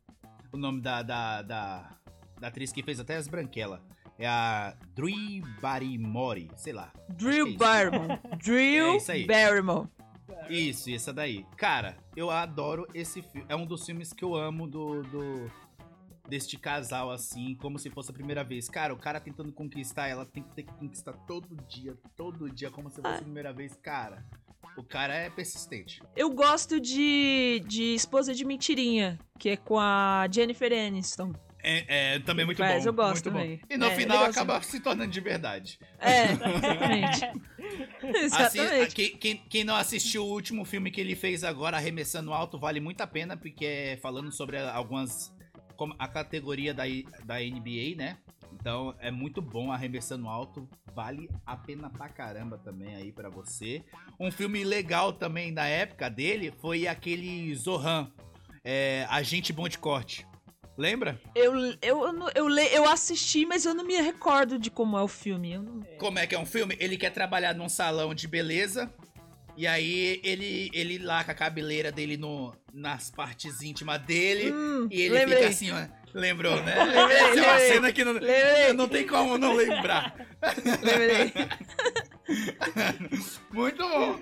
[0.53, 1.01] O nome da.
[1.01, 1.97] da, da,
[2.39, 3.81] da atriz que fez até as branquelas.
[4.17, 6.91] É a Drew Barrymore, sei lá.
[7.09, 7.57] Drew isso.
[7.57, 8.19] Barrymore.
[8.43, 9.25] Drew É.
[9.25, 9.87] Barrymore.
[10.49, 11.45] Isso, essa daí.
[11.57, 13.45] Cara, eu adoro esse filme.
[13.49, 15.51] É um dos filmes que eu amo do, do
[16.29, 18.69] deste casal, assim, como se fosse a primeira vez.
[18.69, 22.69] Cara, o cara tentando conquistar ela, tem que ter que conquistar todo dia, todo dia,
[22.69, 23.17] como se fosse Ah.
[23.17, 23.75] a primeira vez.
[23.81, 24.23] Cara,
[24.77, 26.01] o cara é persistente.
[26.15, 31.33] Eu gosto de, de Esposa de Mentirinha, que é com a Jennifer Aniston.
[31.61, 32.89] É, é também muito Mas bom.
[32.89, 33.39] eu gosto muito bom.
[33.41, 33.61] também.
[33.69, 35.77] E no É, final acaba se tornando de verdade.
[35.99, 37.25] É, exatamente.
[38.33, 38.95] Assim, exatamente.
[38.95, 42.79] quem, quem, quem não assistiu o último filme que ele fez agora, Arremessando Alto, vale
[42.79, 45.33] muito a pena, porque é falando sobre algumas.
[45.79, 46.83] Como a categoria da,
[47.23, 48.17] da NBA, né?
[48.51, 53.81] Então é muito bom Arremessando Alto, vale a pena pra caramba também aí pra você.
[54.19, 58.11] Um filme legal também da época dele foi aquele Zohan,
[58.61, 60.27] é, Agente Bom de Corte.
[60.77, 61.21] Lembra?
[61.33, 65.07] Eu, eu, eu, eu, eu assisti, mas eu não me recordo de como é o
[65.07, 65.57] filme.
[65.57, 66.75] Não- Como é que é um filme?
[66.79, 68.93] Ele quer trabalhar num salão de beleza.
[69.59, 74.53] E aí ele, ele lá com a cabeleira dele no, nas partes íntimas dele.
[74.53, 75.37] Hum, e ele lembrei.
[75.39, 75.85] fica assim, ó.
[76.13, 76.75] Lembrou, né?
[76.81, 77.67] Lembrei, Essa é uma lembrei.
[77.73, 78.13] cena que não,
[78.73, 80.15] não tem como não lembrar.
[80.81, 81.33] Lembrei.
[83.51, 84.15] Muito bom.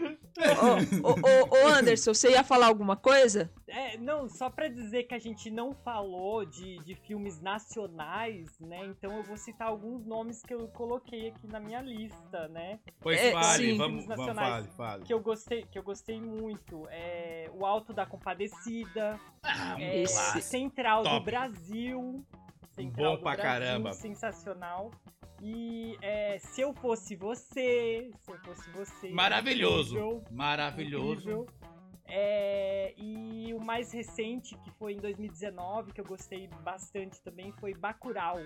[1.04, 3.52] Ô, ô, ô, ô, Anderson, você ia falar alguma coisa?
[3.68, 8.86] É, não, só pra dizer que a gente não falou de, de filmes nacionais, né?
[8.86, 12.80] Então eu vou citar alguns nomes que eu coloquei aqui na minha lista, né?
[13.02, 13.78] Pois É, fale, sim.
[13.78, 15.04] vamos, Filmes vamos, nacionais fale, fale.
[15.06, 16.88] Que eu gostei, que eu gostei muito.
[16.90, 20.06] É O Alto da Compadecida, Ah, é,
[20.42, 21.20] Central Top.
[21.20, 22.26] do Brasil.
[22.76, 23.94] Central Bom do pra Brasil, caramba.
[23.94, 24.92] Sensacional.
[25.42, 29.10] E é, Se Eu Fosse Você, Se Eu Fosse Você.
[29.10, 29.96] Maravilhoso.
[29.96, 30.24] incrível.
[30.32, 31.12] Maravilhoso.
[31.14, 31.48] Incrível.
[32.10, 37.74] É, e o mais recente, que foi em 2019, que eu gostei bastante também, foi
[37.74, 38.38] Bacurau.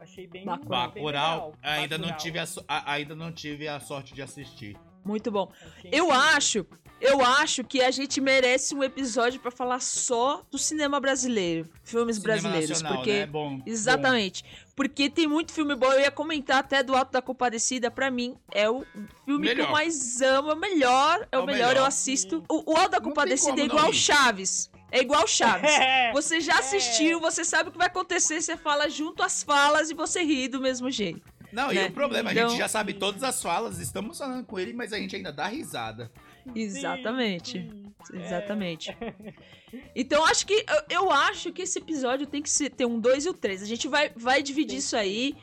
[0.00, 0.90] Achei bem, Bacurau.
[0.90, 1.54] bem legal.
[1.62, 4.76] ainda não, tive a- ainda não tive a sorte de assistir.
[5.08, 5.50] Muito bom.
[5.78, 6.66] Achei Eu acho,
[7.00, 12.16] eu acho que a gente merece um episódio pra falar só do cinema brasileiro, filmes
[12.16, 13.26] Cinema brasileiros, nacional, porque né?
[13.26, 14.44] Bom, exatamente,
[14.76, 15.92] porque tem muito filme bom.
[15.92, 18.84] Eu ia comentar até do Alto da Compadecida, pra mim é o
[19.24, 19.66] filme que Melhor.
[19.68, 21.86] eu mais amo, é o melhor, é, É o o melhor, eu melhor.
[21.86, 22.44] assisto.
[22.48, 23.92] O, o Alto da Compadecida é igual.
[23.92, 24.70] Chaves.
[24.90, 25.70] É igual Chaves.
[25.78, 29.90] É, Você já assistiu, você sabe o que vai acontecer, você fala junto às falas
[29.90, 31.22] e você ri do mesmo jeito.
[31.52, 31.86] Não, e né?
[31.86, 34.92] o problema, a Então- gente já sabe todas as falas, estamos falando com ele, mas
[34.92, 36.10] a gente ainda dá risada.
[36.54, 37.52] Exatamente.
[37.52, 38.22] sim, sim.
[38.22, 38.96] Exatamente.
[39.94, 43.26] Então acho que eu, eu acho que esse episódio tem que ser, ter um 2
[43.26, 43.62] e o 3.
[43.62, 45.34] A gente vai, vai dividir Tem isso aí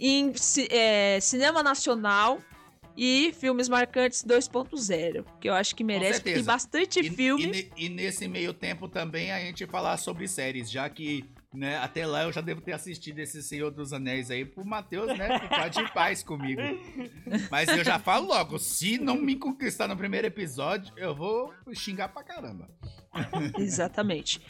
[0.00, 0.32] em
[0.70, 2.40] é, cinema nacional
[2.96, 5.22] e filmes marcantes 2.0.
[5.38, 7.70] Que eu acho que merece, porque tem bastante E, filme.
[7.76, 12.06] e e nesse meio tempo também a gente falar sobre séries, já que né, até
[12.06, 15.68] lá eu já devo ter assistido esse Senhor dos Anéis aí pro Matheus, né, ficar
[15.68, 16.60] de paz comigo.
[17.50, 22.08] Mas eu já falo logo, se não me conquistar no primeiro episódio, eu vou xingar
[22.08, 22.68] pra caramba.
[23.58, 24.40] Exatamente.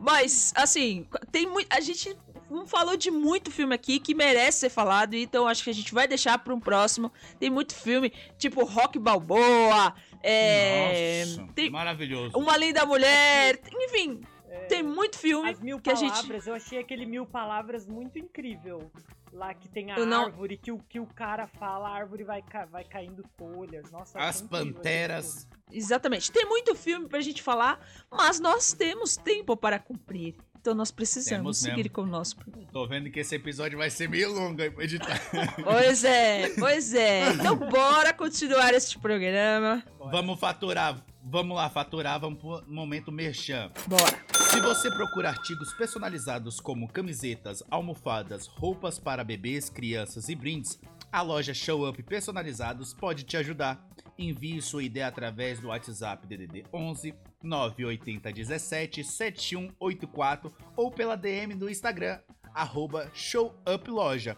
[0.00, 1.68] Mas, assim, tem muito.
[1.70, 2.16] A gente
[2.50, 5.92] não falou de muito filme aqui que merece ser falado, então acho que a gente
[5.92, 7.12] vai deixar para um próximo.
[7.38, 9.94] Tem muito filme, tipo Rock Balboa,
[10.26, 12.36] é, Nossa, tem maravilhoso.
[12.36, 14.22] Uma Linda Mulher, enfim,
[14.54, 16.10] É, tem muito filme As mil que a gente.
[16.12, 18.90] palavras, eu achei aquele mil palavras muito incrível.
[19.32, 22.40] Lá que tem a não- árvore, que o, que o cara fala, a árvore vai,
[22.40, 23.90] ca- vai caindo folhas.
[23.90, 25.48] Nossa, As esse Panteras.
[25.72, 26.30] Exatamente.
[26.30, 30.36] Tem muito filme pra gente falar, mas nós temos tempo para cumprir.
[30.64, 31.90] Então nós precisamos Temos seguir mesmo.
[31.90, 32.36] com o nosso.
[32.72, 35.20] Tô vendo que esse episódio vai ser meio longo aí pra editar.
[35.62, 37.34] Pois é, pois é.
[37.34, 39.84] Então bora continuar este programa.
[40.10, 43.70] Vamos faturar, vamos lá faturar, vamos pro momento merchan.
[43.86, 44.18] Bora.
[44.50, 50.80] Se você procura artigos personalizados como camisetas, almofadas, roupas para bebês, crianças e brindes,
[51.12, 53.86] a loja Show Up Personalizados pode te ajudar.
[54.18, 57.14] Envie sua ideia através do WhatsApp DDD 11
[57.44, 62.18] 980 17 7184 ou pela DM do Instagram
[62.54, 64.36] arroba showuploja.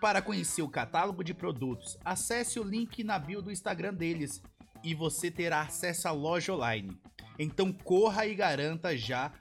[0.00, 4.42] Para conhecer o catálogo de produtos, acesse o link na bio do Instagram deles
[4.82, 7.00] e você terá acesso à loja online.
[7.38, 9.32] Então corra e garanta já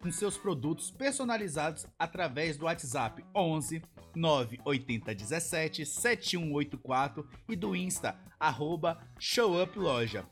[0.00, 3.82] com seus produtos personalizados através do WhatsApp 11
[4.14, 10.26] 980 17 7184 e do Insta arroba showuploja.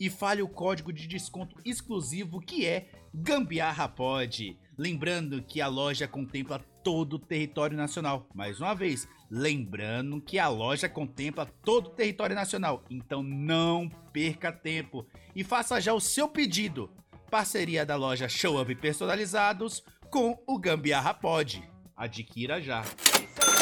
[0.00, 4.58] E fale o código de desconto exclusivo que é GambiarraPod.
[4.78, 8.26] Lembrando que a loja contempla todo o território nacional.
[8.34, 12.82] Mais uma vez, lembrando que a loja contempla todo o território nacional.
[12.88, 16.90] Então não perca tempo e faça já o seu pedido.
[17.30, 21.62] Parceria da loja Show Up Personalizados com o Gambiarra Pod.
[21.96, 22.80] Adquira já.
[22.80, 23.60] Isso aí,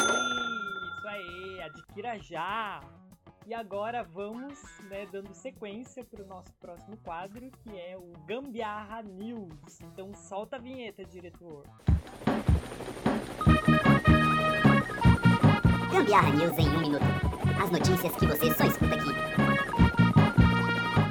[0.96, 2.80] isso aí, adquira já.
[3.48, 9.02] E agora vamos, né, dando sequência para o nosso próximo quadro, que é o Gambiarra
[9.02, 9.80] News.
[9.84, 11.64] Então solta a vinheta, diretor.
[15.90, 17.04] Gambiarra News em um minuto.
[17.58, 19.14] As notícias que você só escuta aqui.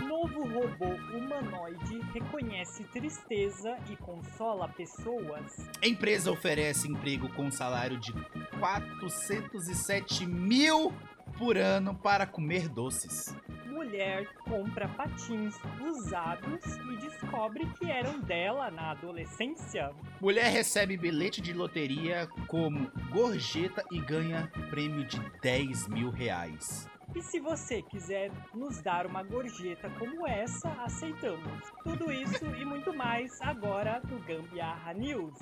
[0.07, 5.67] Novo robô humanoide reconhece tristeza e consola pessoas.
[5.81, 8.13] Empresa oferece emprego com salário de
[8.59, 10.93] 407 mil
[11.37, 13.35] por ano para comer doces.
[13.65, 19.91] Mulher compra patins usados e descobre que eram dela na adolescência.
[20.19, 26.89] Mulher recebe bilhete de loteria como gorjeta e ganha prêmio de 10 mil reais.
[27.15, 31.63] E se você quiser nos dar uma gorjeta como essa, aceitamos.
[31.83, 35.33] Tudo isso e muito mais agora do Gambiarra News.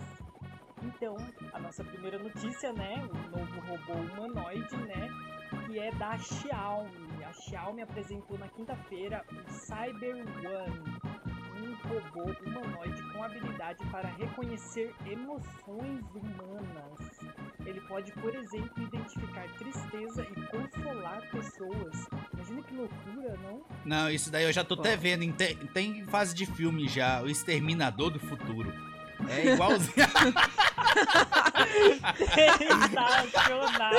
[0.84, 1.18] Então,
[1.52, 3.04] a nossa primeira notícia, né?
[3.12, 5.10] O novo robô humanoide, né?
[5.66, 7.24] Que é da Xiaomi.
[7.24, 11.00] A Xiaomi apresentou na quinta-feira o Cyber One,
[11.62, 17.20] um robô humanoide com habilidade para reconhecer emoções humanas.
[17.66, 22.08] Ele pode, por exemplo, identificar tristeza e consolar pessoas.
[22.34, 23.62] Imagina que loucura, não?
[23.84, 25.24] Não, isso daí eu já tô até vendo.
[25.24, 28.72] em te- Tem fase de filme já, o Exterminador do Futuro.
[29.30, 29.96] É igualzinho.
[32.34, 33.94] Sensacional!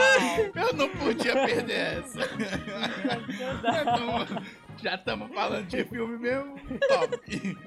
[0.54, 2.20] eu não podia perder essa.
[3.26, 4.26] Sensacional!
[4.82, 6.56] Já estamos falando de filme mesmo.
[6.88, 7.20] Top.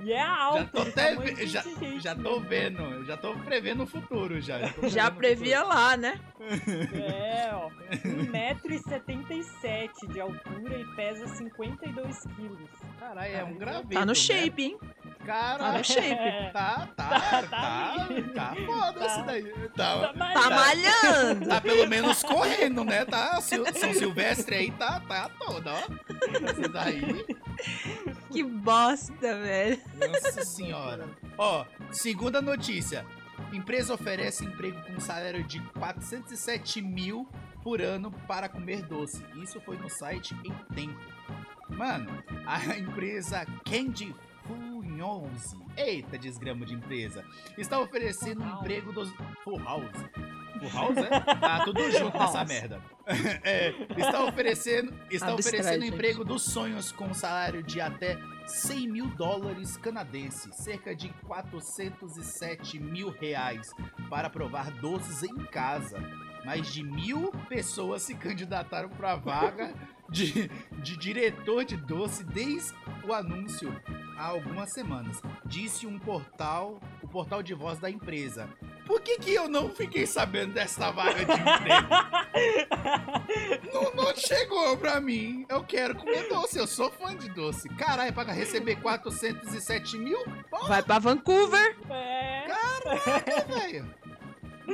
[0.03, 1.63] E é Já alto, tô de até já,
[1.99, 2.23] já né?
[2.23, 4.59] tô vendo, já tô prevendo o futuro já.
[4.59, 6.19] Já, tô Já previa lá, né?
[6.93, 7.69] É, ó.
[7.95, 12.69] 1,77m de altura e pesa 52 quilos.
[12.99, 14.15] Caralho, é um graveto, Tá no né?
[14.15, 14.77] shape, hein?
[15.25, 16.09] Cara, Tá no shape.
[16.53, 19.05] Tá, tá, Tá, tá, tá tá, foda Tá.
[19.05, 19.43] isso daí.
[19.75, 21.47] Tá Tá, Tá malhando.
[21.47, 23.05] tá pelo menos correndo, né?
[23.05, 25.81] Tá, São Silvestre aí tá, tá toda, ó.
[26.71, 27.25] Daí,
[28.31, 29.79] Que bosta, velho.
[29.95, 31.07] nossa senhora.
[31.37, 33.05] Ó, segunda notícia.
[33.53, 37.27] Empresa oferece emprego com salário de 407 mil
[37.63, 39.23] por ano para comer doce.
[39.41, 40.99] Isso foi no site em tempo.
[41.69, 42.11] Mano,
[42.45, 44.13] a empresa Candy
[44.45, 47.23] Funhose, eita desgrama de empresa,
[47.57, 49.09] está oferecendo um emprego dos...
[49.43, 49.59] Full
[50.59, 51.09] Full House, é?
[51.09, 52.81] Tá tudo junto nessa merda.
[53.43, 55.95] É, está oferecendo, está Abstrai, oferecendo gente.
[55.95, 63.09] emprego dos sonhos com salário de até 100 mil dólares canadenses, cerca de 407 mil
[63.09, 63.73] reais,
[64.07, 65.99] para provar doces em casa.
[66.45, 69.73] Mais de mil pessoas se candidataram para a vaga
[70.07, 70.47] de,
[70.83, 72.75] de diretor de doce desde
[73.07, 73.75] o anúncio
[74.19, 78.49] há algumas semanas, disse um portal, o portal de voz da empresa.
[78.89, 81.89] Por que, que eu não fiquei sabendo dessa vaga de emprego?
[83.71, 85.45] não, não chegou pra mim.
[85.47, 87.69] Eu quero comer doce, eu sou fã de doce.
[87.69, 90.17] Caralho, para receber 407 mil?
[90.67, 91.77] Vai pra Vancouver.
[91.87, 92.47] É.
[92.47, 93.93] Caraca, velho.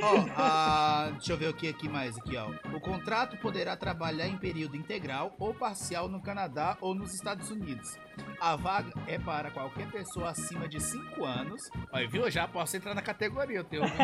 [0.02, 2.50] Ó, ah, deixa eu ver o que aqui mais aqui, ó.
[2.74, 7.96] O contrato poderá trabalhar em período integral ou parcial no Canadá ou nos Estados Unidos.
[8.40, 11.62] A vaga é para qualquer pessoa acima de 5 anos.
[11.92, 12.22] Olha, viu?
[12.22, 13.58] Eu já posso entrar na categoria.
[13.58, 13.96] Eu tenho 20.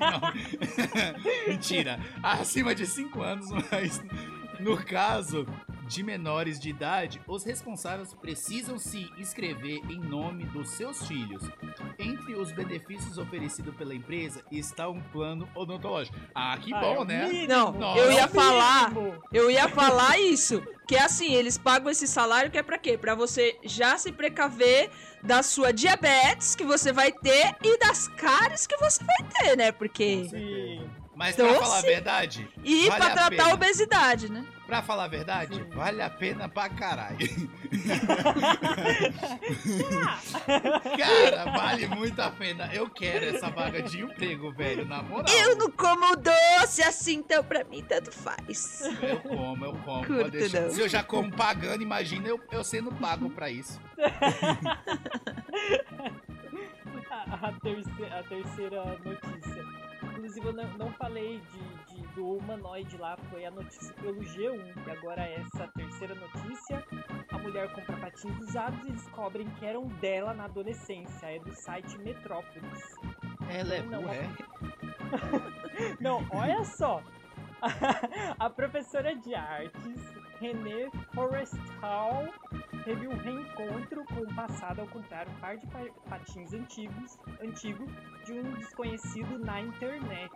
[0.00, 0.20] não.
[1.48, 1.98] Mentira.
[2.22, 4.02] Acima de 5 anos, mas
[4.60, 5.46] no caso
[5.84, 11.42] de menores de idade, os responsáveis precisam se inscrever em nome dos seus filhos.
[11.98, 16.16] Entre os benefícios oferecidos pela empresa está um plano odontológico.
[16.34, 17.26] Ah, que Ah, é bom, o né?
[17.28, 17.48] mínimo.
[17.48, 17.98] Não, Nossa.
[18.00, 18.92] eu ia É falar.
[19.32, 20.62] Eu ia falar isso.
[20.86, 22.98] Que é assim, eles pagam esse salário que é pra quê?
[22.98, 24.90] Pra você já se precaver
[25.22, 29.72] da sua diabetes que você vai ter e das cáries que você vai ter, né?
[29.72, 30.26] Porque.
[30.28, 30.90] Sim.
[31.14, 31.58] Mas pra Doce?
[31.60, 33.44] falar a verdade, E Vale pra a tratar pena.
[33.44, 34.44] a obesidade, né?
[34.66, 35.64] pra falar a verdade, Sim.
[35.74, 37.18] vale a pena pra caralho.
[40.98, 42.70] Cara, vale muito a pena.
[42.72, 45.26] Eu quero essa vaga de emprego, velho, na moral.
[45.34, 48.80] Eu não como doce assim, então pra mim tanto faz.
[49.02, 50.04] Eu como, eu como.
[50.06, 50.62] Curto pode deixar.
[50.62, 50.70] não.
[50.70, 53.78] Se eu já como pagando, imagina eu, eu sendo pago pra isso.
[57.10, 59.64] a, a terceira, a terceira notícia.
[60.16, 64.86] Inclusive, eu não, não falei de, de- do humanoide lá, foi a notícia pelo G1.
[64.86, 66.84] E agora essa terceira notícia:
[67.30, 71.26] a mulher compra patins usados e descobrem que eram dela na adolescência.
[71.26, 72.94] É do site Metrópolis.
[73.50, 74.28] Ela é Não, burra, é?
[76.00, 77.02] Não, olha só.
[78.38, 80.00] A professora de artes,
[80.48, 82.28] René Forrestal,
[82.84, 87.86] teve um reencontro com o passado ao comprar um par de pa- patins antigos, antigo
[88.26, 90.30] de um desconhecido na internet.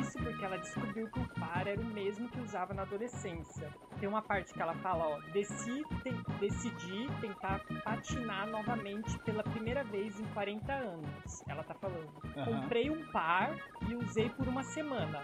[0.00, 3.68] Isso porque ela descobriu que o par era o mesmo que usava na adolescência.
[3.98, 9.84] Tem uma parte que ela fala, ó, Deci, te- decidi tentar patinar novamente pela primeira
[9.84, 11.42] vez em 40 anos.
[11.46, 12.08] Ela tá falando.
[12.34, 12.62] Aham.
[12.62, 13.54] Comprei um par
[13.86, 15.20] e usei por uma semana.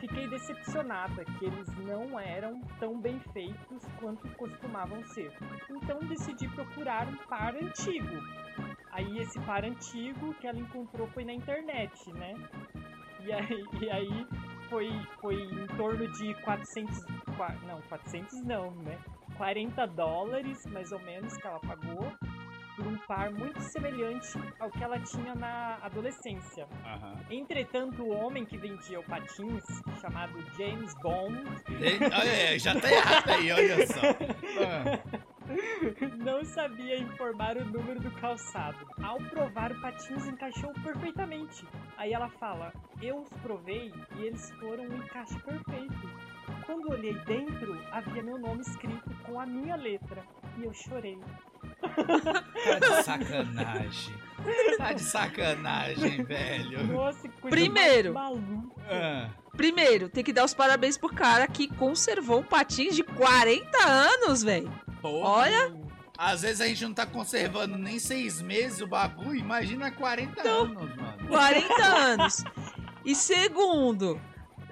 [0.00, 3.59] Fiquei decepcionada que eles não eram tão bem feitos
[3.98, 5.32] quanto costumavam ser.
[5.70, 8.08] Então decidi procurar um par antigo.
[8.90, 12.34] Aí esse par antigo que ela encontrou foi na internet, né?
[13.24, 14.26] E aí, e aí
[14.68, 14.90] foi,
[15.20, 17.04] foi em torno de 400,
[17.36, 18.98] qua- não, 400 não, né?
[19.36, 22.12] 40 dólares, mais ou menos, que ela pagou
[22.80, 26.66] por um par muito semelhante ao que ela tinha na adolescência.
[26.84, 27.14] Aham.
[27.30, 29.64] Entretanto, o homem que vendia o patins,
[30.00, 31.44] chamado James Bond,
[32.18, 34.00] Olha aí, já tá errado aí, olha só.
[34.64, 35.20] Ah,
[36.24, 38.86] não sabia informar o número do calçado.
[39.02, 41.66] Ao provar, o patins encaixou perfeitamente.
[41.98, 42.72] Aí ela fala:
[43.02, 46.10] Eu os provei e eles foram um encaixe perfeito.
[46.64, 50.22] Quando olhei dentro, havia meu nome escrito com a minha letra
[50.56, 51.18] e eu chorei.
[51.80, 54.14] Tá de sacanagem.
[54.78, 56.84] Tá de sacanagem, velho.
[56.86, 58.14] Nossa, que coisa Primeiro.
[58.88, 63.78] Ah, Primeiro, tem que dar os parabéns pro cara que conservou um patins de 40
[63.84, 64.72] anos, velho.
[65.02, 65.74] Olha,
[66.16, 70.62] Às vezes a gente não tá conservando nem seis meses o bagulho, imagina 40 Então,
[70.62, 71.28] anos, mano.
[71.28, 72.44] 40 anos.
[73.04, 74.20] E segundo,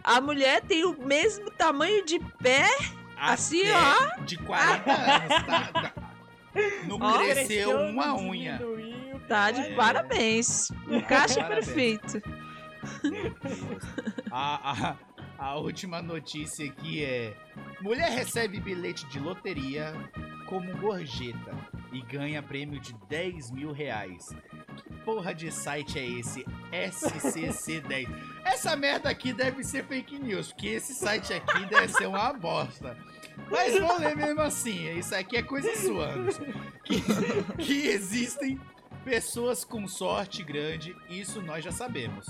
[0.04, 2.66] a mulher tem o mesmo tamanho de pé.
[3.18, 5.92] assim, Até De 40 anos, tá?
[6.86, 7.18] Não Ó.
[7.18, 8.58] cresceu Cresceu, uma unha.
[8.58, 9.74] diminuiu, Tá de É.
[9.74, 10.70] parabéns.
[10.88, 11.66] Encaixe Parabéns.
[11.66, 12.22] perfeito.
[14.30, 14.96] A, a,
[15.38, 17.34] a última notícia aqui é:
[17.80, 19.92] mulher recebe bilhete de loteria
[20.46, 21.54] como gorjeta
[21.92, 24.28] e ganha prêmio de 10 mil reais.
[24.76, 26.44] Que porra de site é esse?
[26.72, 28.08] SCC10.
[28.44, 32.96] Essa merda aqui deve ser fake news, porque esse site aqui deve ser uma bosta.
[33.50, 36.12] Mas vou ler mesmo assim, isso aqui é coisa sua.
[36.84, 37.02] Que,
[37.56, 38.60] que existem
[39.04, 42.26] pessoas com sorte grande, isso nós já sabemos.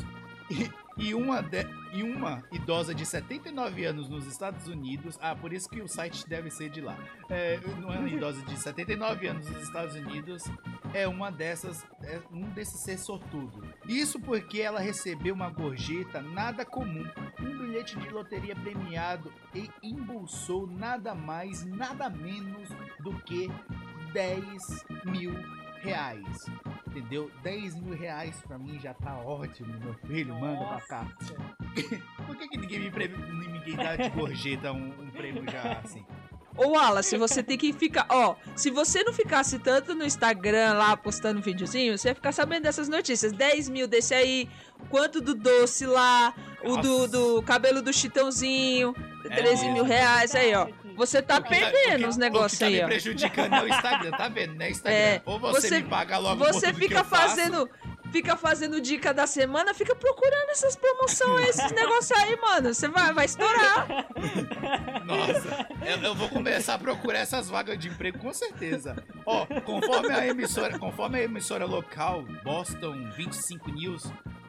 [0.51, 5.19] E, e uma de- e uma idosa de 79 anos nos Estados Unidos.
[5.23, 6.97] Ah, por isso que o site deve ser de lá.
[7.31, 10.45] É, uma idosa de 79 anos nos Estados Unidos
[10.93, 11.87] é uma dessas.
[12.03, 13.63] É um desses ser sortudo.
[13.87, 17.07] Isso porque ela recebeu uma gorjeta nada comum.
[17.41, 22.69] Um bilhete de loteria premiado e embolsou nada mais, nada menos
[23.01, 23.51] do que
[24.13, 25.33] 10 mil
[25.81, 26.47] reais.
[26.99, 27.31] Entendeu?
[27.43, 30.35] 10 mil reais pra mim já tá ótimo, meu filho.
[30.35, 31.07] Manda pra cá.
[31.21, 31.35] Nossa.
[32.27, 36.05] Por que, que ninguém me prêmio, ninguém dá de gorjeta um, um prêmio já assim?
[36.57, 38.07] Ô, Wallace, você tem que ficar.
[38.11, 42.65] Ó, se você não ficasse tanto no Instagram lá postando videozinho, você ia ficar sabendo
[42.65, 43.31] dessas notícias.
[43.33, 44.49] 10 mil desse aí,
[44.91, 46.35] quanto do doce lá,
[46.65, 47.09] o do, Nossa.
[47.09, 48.93] do cabelo do chitãozinho,
[49.25, 49.89] É 13 mil mesmo.
[49.89, 50.67] reais aí, ó.
[50.99, 54.29] Você tá o perdendo os negócios que tá aí, me prejudicando é o Instagram, tá
[54.29, 54.99] vendo, né, Instagram?
[54.99, 57.71] É, Ou você, você- me paga logo Você fica fazendo.
[58.11, 62.73] Fica fazendo dica da semana, fica procurando essas promoções, esses negócios aí, mano.
[62.73, 63.87] Você vai, vai estourar.
[65.05, 68.97] Nossa, eu, eu vou começar a procurar essas vagas de emprego com certeza.
[69.27, 74.05] Ó, conforme a emissora, conforme a emissora local Boston 25 News,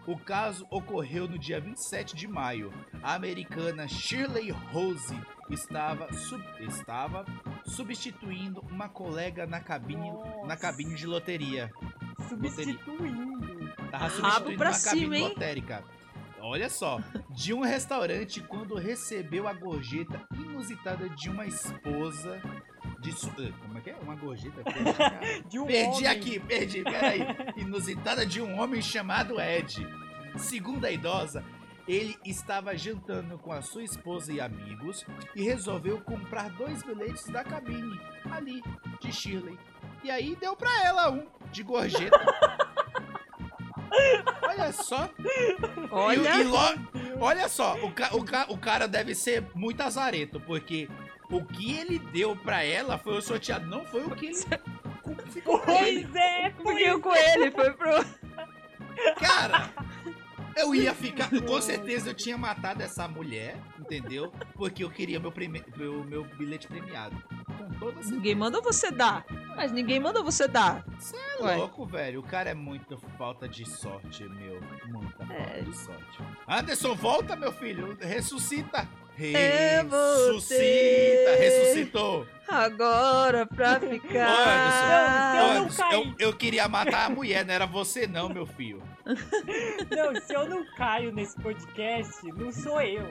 [0.07, 2.73] o caso ocorreu no dia 27 de maio.
[3.03, 5.15] A americana Shirley Rose
[5.49, 7.25] estava, sub- estava
[7.65, 10.11] substituindo uma colega na cabine,
[10.45, 11.71] na cabine de loteria.
[12.27, 13.69] Substituindo.
[13.91, 15.23] Tava Rabo substituindo pra uma cabine cima, hein?
[15.29, 15.83] lotérica.
[16.41, 22.41] Olha só, de um restaurante quando recebeu a gorjeta inusitada de uma esposa
[23.01, 23.29] de su...
[23.31, 23.95] Como é que é?
[24.01, 24.61] Uma gorjeta?
[25.49, 26.07] De um perdi homem.
[26.07, 27.21] aqui, perdi, peraí.
[27.57, 29.85] Inusitada de um homem chamado Ed.
[30.37, 31.43] Segundo a idosa,
[31.87, 37.43] ele estava jantando com a sua esposa e amigos e resolveu comprar dois bilhetes da
[37.43, 37.99] cabine,
[38.31, 38.61] ali,
[39.01, 39.57] de Shirley.
[40.03, 42.19] E aí deu pra ela um, de gorjeta.
[44.47, 45.09] Olha só.
[45.91, 46.35] Olha.
[46.37, 50.39] E, e lo- olha só, o, ca- o ca- o cara deve ser muito azareto,
[50.39, 50.87] porque
[51.29, 54.35] o que ele deu pra ela foi o sorteado, não foi o que ele.
[55.43, 58.05] Pois é, Seguiu com ele, foi pro.
[59.19, 59.69] Cara,
[60.55, 61.29] eu ia ficar.
[61.29, 64.31] Com certeza eu tinha matado essa mulher, entendeu?
[64.55, 67.15] Porque eu queria meu, preme- meu, meu bilhete premiado.
[67.57, 68.15] Com toda certeza.
[68.15, 69.25] Ninguém mandou você dar.
[69.55, 70.83] Mas ninguém mandou você dar.
[70.99, 71.55] Você é Ué.
[71.55, 72.19] louco, velho.
[72.19, 74.59] O cara é muito falta de sorte, meu.
[74.87, 75.45] Muita É.
[75.45, 76.19] falta de sorte.
[76.47, 77.97] Anderson, volta, meu filho.
[77.99, 78.87] Ressuscita.
[79.27, 80.57] Eu Ressuscita.
[80.57, 81.35] voltei.
[81.37, 82.27] Ressuscitou.
[82.47, 85.35] Agora pra ficar.
[85.37, 85.93] eu não Anderson, caí.
[85.93, 88.81] eu, eu queria matar a mulher, não era você não, meu filho.
[89.05, 93.03] Não, se eu não caio nesse podcast, não sou eu.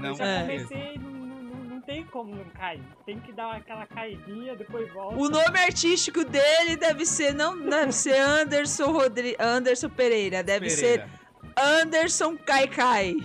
[0.00, 0.40] Não eu já É.
[0.42, 2.82] comecei, não, não, não- não tem como não cair.
[3.06, 5.16] Tem que dar aquela caidinha, depois volta.
[5.16, 9.36] O nome artístico dele deve ser não deve ser Anderson Rodri...
[9.38, 11.06] Anderson Pereira, deve Pereira.
[11.06, 13.16] ser Anderson Kaikai.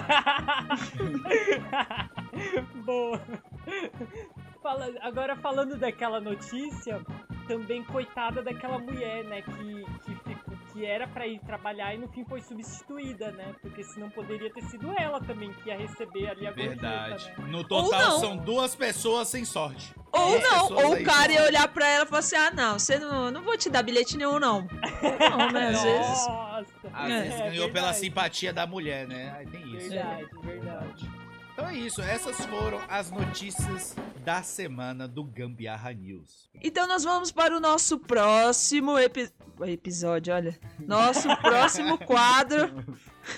[2.84, 3.20] Boa.
[4.62, 7.00] Fala- agora falando daquela notícia,
[7.48, 10.14] também coitada daquela mulher, né, que, que,
[10.80, 13.54] que era pra ir trabalhar e no fim foi substituída, né?
[13.60, 17.10] Porque senão poderia ter sido ela também que ia receber ali a Verdade.
[17.10, 17.48] gorjeta, né?
[17.50, 19.94] No total são duas pessoas sem sorte.
[20.10, 22.78] Ou É, não, ou o cara ia olhar pra ela e falar assim: ah, não,
[22.78, 24.66] você não, não vou te dar bilhete nenhum, não.
[25.30, 25.68] Não, né?
[25.68, 26.26] Às vezes.
[26.26, 26.66] Nossa.
[26.92, 27.98] Às É, vezes é ganhou pela verdade.
[27.98, 29.34] simpatia da mulher, né?
[29.38, 29.90] Aí tem isso.
[29.90, 31.09] Verdade, verdade.
[31.60, 33.94] Então é isso, essas foram as notícias
[34.24, 36.48] da semana do Gambiarra News.
[36.62, 39.30] Então nós vamos para o nosso próximo epi-
[39.66, 40.58] episódio, olha.
[40.78, 42.82] Nosso próximo quadro.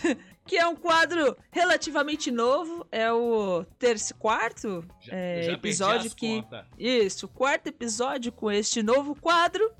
[0.44, 2.84] Que é um quadro relativamente novo.
[2.90, 6.42] É o terceiro, quarto Já, é, já episódio que.
[6.42, 6.66] contas.
[6.76, 9.72] Isso, quarto episódio com este novo quadro,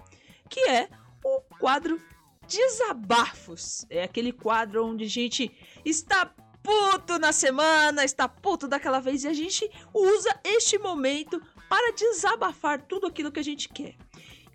[0.49, 0.88] que é
[1.24, 2.01] o quadro
[2.47, 3.84] Desabafos.
[3.90, 5.51] É aquele quadro onde a gente
[5.84, 6.32] está
[6.62, 12.82] puto na semana, está puto daquela vez e a gente usa este momento para desabafar
[12.82, 13.96] tudo aquilo que a gente quer.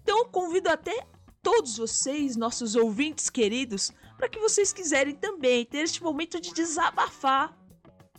[0.02, 1.06] Então, convido até
[1.44, 7.58] todos vocês, nossos ouvintes queridos, para que vocês quiserem também ter este momento de desabafar.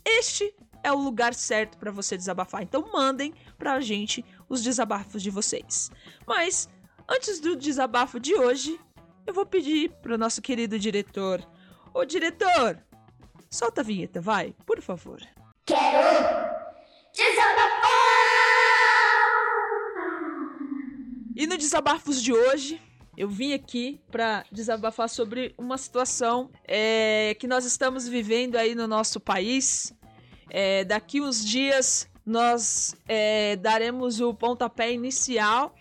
[0.05, 2.61] Este é o lugar certo para você desabafar.
[2.61, 5.91] Então, mandem pra gente os desabafos de vocês.
[6.27, 6.69] Mas
[7.07, 8.79] antes do desabafo de hoje,
[9.25, 11.45] eu vou pedir pro nosso querido diretor.
[11.93, 12.83] Ô diretor,
[13.49, 15.21] solta a vinheta, vai, por favor.
[21.35, 22.81] E no desabafos de hoje,
[23.15, 28.87] eu vim aqui pra desabafar sobre uma situação é, que nós estamos vivendo aí no
[28.87, 29.93] nosso país.
[30.49, 35.73] É, daqui uns dias nós é, daremos o pontapé inicial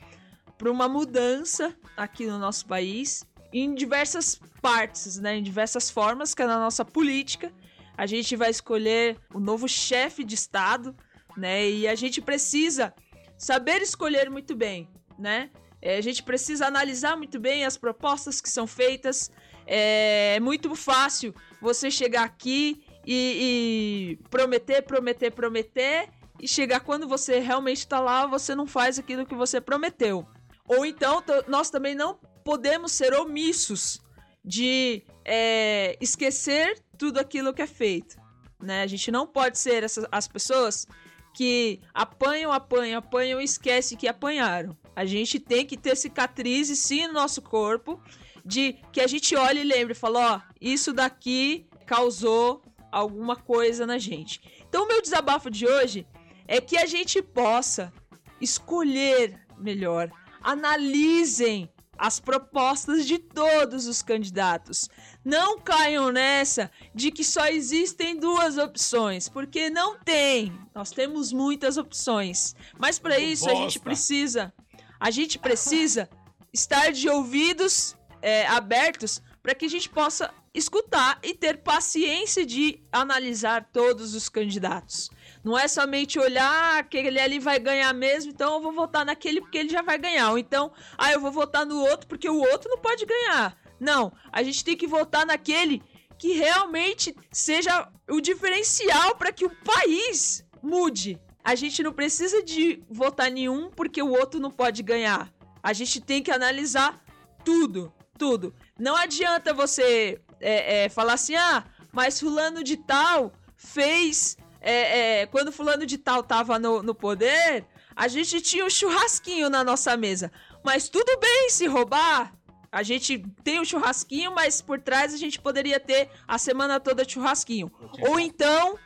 [0.56, 6.42] para uma mudança aqui no nosso país em diversas partes, né, em diversas formas, que
[6.42, 7.52] é na nossa política.
[7.96, 10.94] A gente vai escolher o novo chefe de estado,
[11.36, 11.68] né?
[11.68, 12.94] E a gente precisa
[13.36, 14.88] saber escolher muito bem,
[15.18, 15.50] né?
[15.80, 19.30] É, a gente precisa analisar muito bem as propostas que são feitas.
[19.66, 26.08] É, é muito fácil você chegar aqui e, e prometer, prometer, prometer,
[26.40, 30.26] e chegar quando você realmente está lá, você não faz aquilo que você prometeu.
[30.66, 32.18] Ou então, nós também não
[32.48, 34.00] podemos ser omissos
[34.42, 38.16] de é, esquecer tudo aquilo que é feito.
[38.58, 38.80] Né?
[38.80, 40.86] A gente não pode ser essas, as pessoas
[41.34, 44.74] que apanham, apanham, apanham e esquecem que apanharam.
[44.96, 48.02] A gente tem que ter cicatrizes sim no nosso corpo,
[48.42, 53.86] de que a gente olhe e lembre e fala, ó, isso daqui causou alguma coisa
[53.86, 54.40] na gente.
[54.66, 56.06] Então o meu desabafo de hoje
[56.46, 57.92] é que a gente possa
[58.40, 60.10] escolher melhor.
[60.40, 64.88] Analisem as propostas de todos os candidatos.
[65.24, 70.56] Não caiam nessa de que só existem duas opções, porque não tem.
[70.74, 72.54] Nós temos muitas opções.
[72.78, 73.80] Mas para isso a gente bosta.
[73.80, 74.54] precisa,
[75.00, 76.08] a gente precisa
[76.52, 82.82] estar de ouvidos é, abertos para que a gente possa escutar e ter paciência de
[82.90, 85.10] analisar todos os candidatos.
[85.44, 89.40] Não é somente olhar "Ah, aquele ali vai ganhar mesmo, então eu vou votar naquele
[89.40, 90.30] porque ele já vai ganhar.
[90.30, 93.56] Ou então, ah, eu vou votar no outro porque o outro não pode ganhar.
[93.78, 95.82] Não, a gente tem que votar naquele
[96.18, 101.18] que realmente seja o diferencial para que o país mude.
[101.44, 105.32] A gente não precisa de votar nenhum porque o outro não pode ganhar.
[105.62, 107.02] A gente tem que analisar
[107.44, 108.54] tudo, tudo.
[108.78, 114.36] Não adianta você é, é, falar assim, ah, mas fulano de tal fez.
[114.60, 119.50] é, é, quando fulano de tal tava no, no poder, a gente tinha um churrasquinho
[119.50, 120.30] na nossa mesa.
[120.64, 122.32] Mas tudo bem se roubar.
[122.70, 127.04] A gente tem um churrasquinho, mas por trás a gente poderia ter a semana toda
[127.04, 127.72] de churrasquinho.
[128.00, 128.78] Ou então,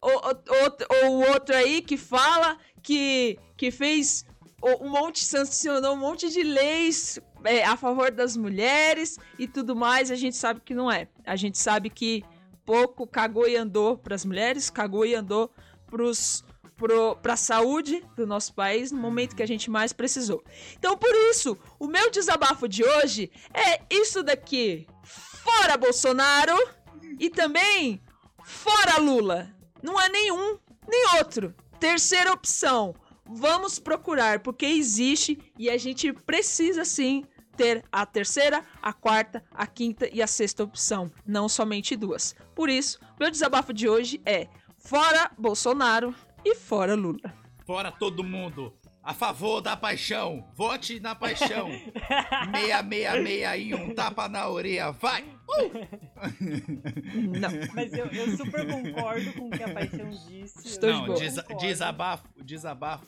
[0.00, 4.24] o, outro aí que fala que, que fez
[4.80, 10.10] um monte, sancionou um monte de leis é, a favor das mulheres e tudo mais,
[10.10, 11.08] a gente sabe que não é.
[11.24, 12.24] A gente sabe que
[12.64, 15.50] pouco cagou e andou para as mulheres, cagou e andou
[15.86, 16.44] pros,
[16.76, 20.42] pro, pra saúde do nosso país no momento que a gente mais precisou.
[20.78, 24.86] Então, por isso, o meu desabafo de hoje é isso daqui.
[25.02, 26.56] Fora Bolsonaro
[27.18, 28.00] e também
[28.42, 29.54] fora Lula.
[29.82, 31.54] Não é nenhum nem outro.
[31.78, 32.94] Terceira opção.
[33.26, 37.24] Vamos procurar, porque existe e a gente precisa sim
[37.56, 42.34] ter a terceira, a quarta, a quinta e a sexta opção, não somente duas.
[42.54, 44.48] Por isso, meu desabafo de hoje é:
[44.78, 47.32] fora Bolsonaro e fora Lula.
[47.66, 48.72] Fora todo mundo.
[49.02, 50.48] A favor da paixão.
[50.54, 51.68] Vote na paixão.
[52.54, 54.92] 666 um tapa na orelha.
[54.92, 55.24] Vai!
[57.38, 57.50] Não.
[57.74, 60.66] Mas eu, eu super concordo com o que a Paixão disse.
[60.66, 61.18] Estou de Não, boa.
[61.18, 63.06] desa- desabafo, desabafo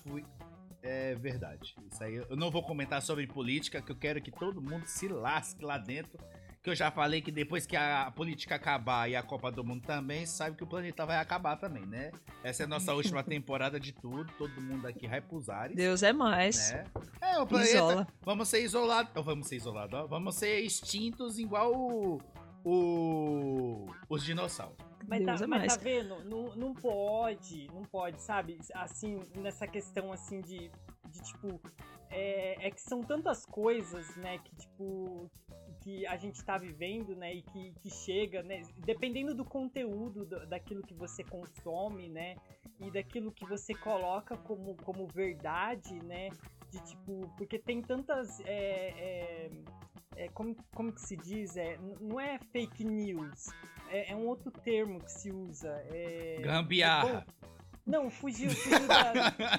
[0.87, 1.75] é verdade.
[1.91, 5.09] Isso aí eu não vou comentar sobre política, que eu quero que todo mundo se
[5.09, 6.19] lasque lá dentro.
[6.63, 9.83] Que eu já falei que depois que a política acabar e a Copa do Mundo
[9.87, 12.11] também, sabe que o planeta vai acabar também, né?
[12.43, 14.27] Essa é a nossa última temporada de tudo.
[14.37, 15.77] Todo mundo aqui vai pros ares.
[15.77, 16.73] Deus é mais.
[16.73, 16.85] Né?
[17.21, 17.71] É, o planeta.
[17.71, 18.07] Isola.
[18.23, 19.13] Vamos ser isolados.
[19.15, 20.07] Vamos ser isolados, ó.
[20.09, 22.21] Vamos ser extintos igual o.
[22.67, 24.77] o os dinossauros.
[25.09, 26.25] Mas, Deus tá, é mas tá vendo?
[26.25, 28.59] Não, não pode, não pode, sabe?
[28.75, 30.71] Assim, nessa questão assim de,
[31.07, 31.61] de tipo.
[32.11, 35.31] É, é que são tantas coisas, né, que tipo.
[35.83, 40.45] que a gente tá vivendo, né, e que, que chega, né, dependendo do conteúdo da-
[40.45, 42.37] daquilo que você consome, né,
[42.81, 46.31] e daquilo que você coloca como, como verdade, né,
[46.71, 49.51] de tipo, porque tem tantas, é, é,
[50.17, 53.49] é, como, como que se diz, é, não é fake news,
[53.89, 56.39] é, é um outro termo que se usa, é...
[56.43, 57.27] Gambiarra.
[57.87, 59.13] Não, fugiu, fugiu da...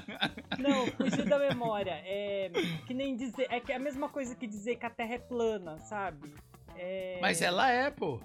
[0.60, 2.02] Não, fugiu da memória.
[2.04, 2.52] É
[2.86, 3.48] que nem dizer.
[3.50, 6.36] É que é a mesma coisa que dizer que a Terra é plana, sabe?
[6.76, 7.20] É...
[7.22, 8.20] Mas ela é, pô.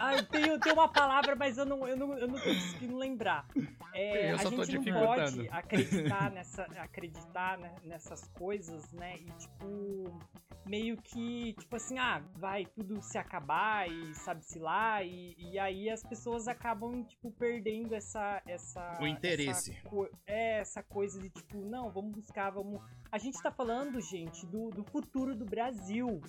[0.00, 2.96] Ah, eu tenho, tenho uma palavra, mas eu não, eu não, eu não tô conseguindo
[2.96, 3.46] lembrar.
[3.92, 9.16] É, a gente não pode acreditar, nessa, acreditar né, nessas coisas, né?
[9.16, 10.20] E tipo,
[10.68, 15.88] meio que, tipo assim, ah, vai tudo se acabar e sabe-se lá, e, e aí
[15.90, 18.42] as pessoas acabam, tipo, perdendo essa.
[18.46, 19.72] essa O interesse.
[19.72, 22.80] Essa, é, essa coisa de tipo, não, vamos buscar, vamos.
[23.10, 26.20] A gente tá falando, gente, do, do futuro do Brasil.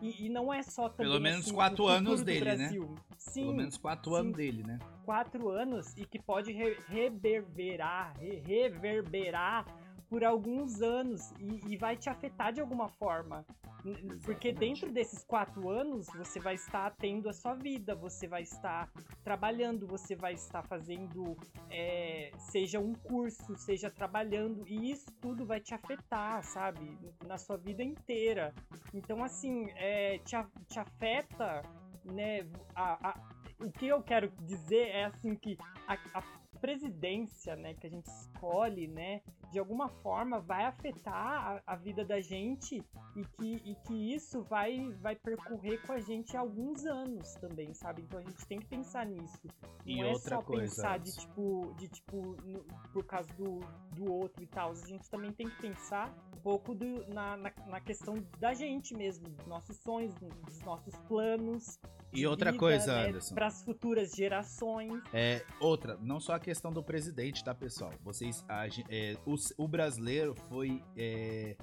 [0.00, 1.10] E, e não é só também.
[1.10, 2.56] Pelo menos assim, quatro anos dele, né?
[2.56, 2.94] Brasil.
[3.18, 4.18] Sim, Pelo menos quatro sim.
[4.18, 4.78] anos dele, né?
[5.04, 9.66] quatro anos e que pode re- reverberar, re- reverberar
[10.10, 13.46] por alguns anos e, e vai te afetar de alguma forma.
[13.84, 13.94] N-
[14.24, 14.54] Porque Exatamente.
[14.58, 18.90] dentro desses quatro anos você vai estar tendo a sua vida, você vai estar
[19.22, 21.36] trabalhando, você vai estar fazendo,
[21.70, 26.98] é, seja um curso, seja trabalhando, e isso tudo vai te afetar, sabe?
[27.24, 28.52] Na sua vida inteira.
[28.92, 30.36] Então, assim, é, te,
[30.68, 31.62] te afeta,
[32.04, 32.40] né?
[32.74, 33.20] a- a-
[33.60, 35.56] o que eu quero dizer é assim que
[35.86, 36.22] a, a
[36.60, 39.20] presidência, né, que a gente escolhe, né,
[39.50, 42.82] de alguma forma vai afetar a, a vida da gente
[43.16, 48.02] e que, e que isso vai, vai percorrer com a gente alguns anos também, sabe?
[48.02, 49.40] Então a gente tem que pensar nisso.
[49.84, 53.60] E Não é outra só coisa, pensar de tipo, de tipo, no- por causa do,
[53.94, 54.70] do outro e tal.
[54.72, 58.94] A gente também tem que pensar um pouco do- na, na, na questão da gente
[58.94, 61.78] mesmo, dos nossos sonhos, dos nossos planos.
[62.12, 63.34] E outra coisa, Anderson.
[63.34, 65.00] Para as futuras gerações.
[65.12, 67.92] É, outra, não só a questão do presidente, tá, pessoal?
[68.02, 71.56] Vocês, a gen- é, o, o brasileiro foi é,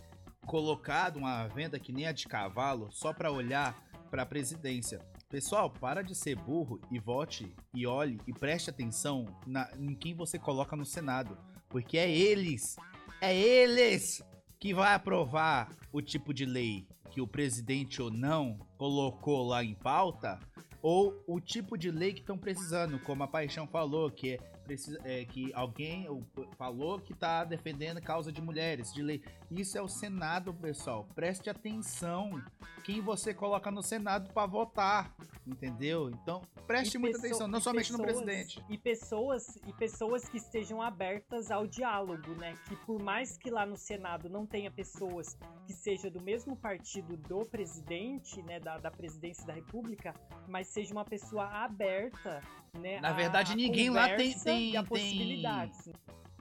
[0.45, 3.75] colocado uma venda que nem a de cavalo só pra olhar
[4.09, 4.99] pra presidência.
[5.29, 10.15] Pessoal, para de ser burro e vote e olhe e preste atenção na, em quem
[10.15, 12.77] você coloca no Senado, porque é eles,
[13.19, 14.23] é eles
[14.57, 19.73] que vai aprovar o tipo de lei que o presidente ou não colocou lá em
[19.75, 20.39] pauta
[20.81, 24.99] ou o tipo de lei que estão precisando, como a Paixão falou, que é, precisa,
[25.05, 26.23] é, que alguém ou,
[26.57, 29.23] falou que está defendendo causa de mulheres, de lei.
[29.49, 31.07] Isso é o Senado, pessoal.
[31.15, 32.43] Preste atenção
[32.83, 35.15] quem você coloca no Senado para votar,
[35.47, 36.09] entendeu?
[36.09, 38.63] Então, preste E muita pesso- atenção, não somente no pessoas- presidente.
[38.69, 42.57] E pessoas, e pessoas que estejam abertas ao diálogo, né?
[42.67, 47.15] Que por mais que lá no Senado não tenha pessoas que sejam do mesmo partido
[47.17, 48.59] do presidente, né?
[48.59, 50.13] Da, da presidência da República,
[50.47, 52.41] mas seja uma pessoa aberta,
[52.73, 52.99] né?
[52.99, 55.89] Na a- verdade, ninguém lá tem- tem- e a tem- possibilidades.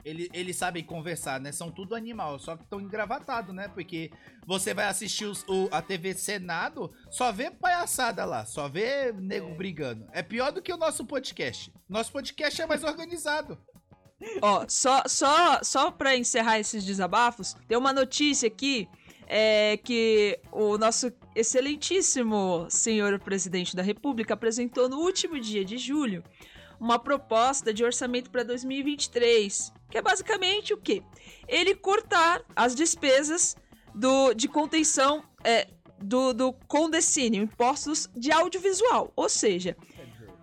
[0.07, 1.51] Ele- Eles sabem conversar, né?
[1.51, 3.67] São tudo animal, só que estão engravatados, né?
[3.67, 4.09] Porque
[4.45, 9.49] você vai assistir os- o- a TV Senado, só vê palhaçada lá, só vê nego
[9.49, 9.55] É.
[9.55, 10.07] brigando.
[10.13, 11.73] É pior do que o nosso podcast.
[11.89, 13.57] Nosso podcast é mais organizado.
[14.41, 18.87] Ó, só, só, só pra encerrar esses desabafos, tem uma notícia aqui
[19.29, 26.23] é, que o nosso excelentíssimo senhor presidente da República apresentou no último dia de julho
[26.79, 31.01] uma proposta de orçamento para 2023, que é basicamente o quê?
[31.47, 33.55] Ele cortar as despesas
[33.95, 35.67] do, de contenção é,
[35.99, 39.11] do, do Condecínio, impostos de audiovisual.
[39.15, 39.75] Ou seja,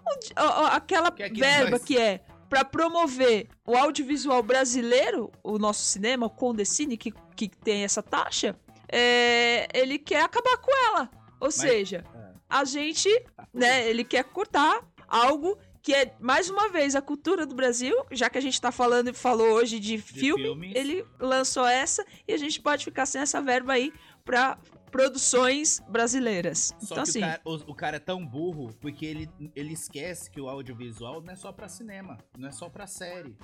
[0.06, 4.42] o- a- a- aquela Que é aqui verba nós- que é para promover o audiovisual
[4.42, 8.56] brasileiro, o nosso cinema, o Condecine, que, que tem essa taxa,
[8.88, 11.10] é, ele quer acabar com ela.
[11.40, 12.32] Ou seja, é.
[12.48, 13.08] a gente,
[13.52, 18.30] né, ele quer cortar algo que é, mais uma vez, a cultura do Brasil, já
[18.30, 20.72] que a gente tá falando e falou hoje de, filme, filmes.
[20.74, 23.92] ele lançou essa e a gente pode ficar sem essa verba aí
[24.24, 24.58] pra
[24.90, 26.72] produções brasileiras.
[26.80, 29.74] Só então, que assim, o, cara, o- o cara é tão burro porque ele, ele
[29.74, 33.36] esquece que o audiovisual não é só pra cinema, não é só pra série.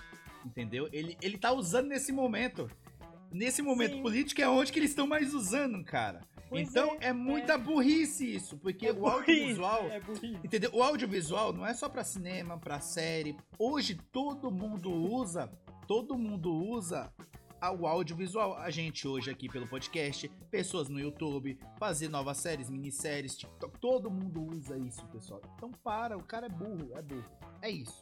[0.43, 0.89] Entendeu?
[0.91, 2.71] Ele, ele tá usando nesse momento.
[3.33, 4.03] Nesse momento Sim.
[4.03, 6.23] político é onde que eles estão mais usando, cara.
[6.49, 9.89] Pois então é, é, muita burrice isso, porque É o audiovisual.
[9.89, 10.41] É burrice.
[10.43, 10.71] Entendeu?
[10.75, 13.37] O audiovisual não é só pra cinema, pra série.
[13.57, 15.49] Hoje todo mundo usa,
[15.87, 17.13] todo mundo usa
[17.79, 18.57] o audiovisual.
[18.57, 24.11] A gente hoje aqui pelo podcast, pessoas no YouTube, fazer novas séries, minisséries, TikTok, todo
[24.11, 25.41] mundo usa isso, pessoal.
[25.55, 27.31] Então para, o cara é burro, é burro.
[27.63, 28.01] É isso.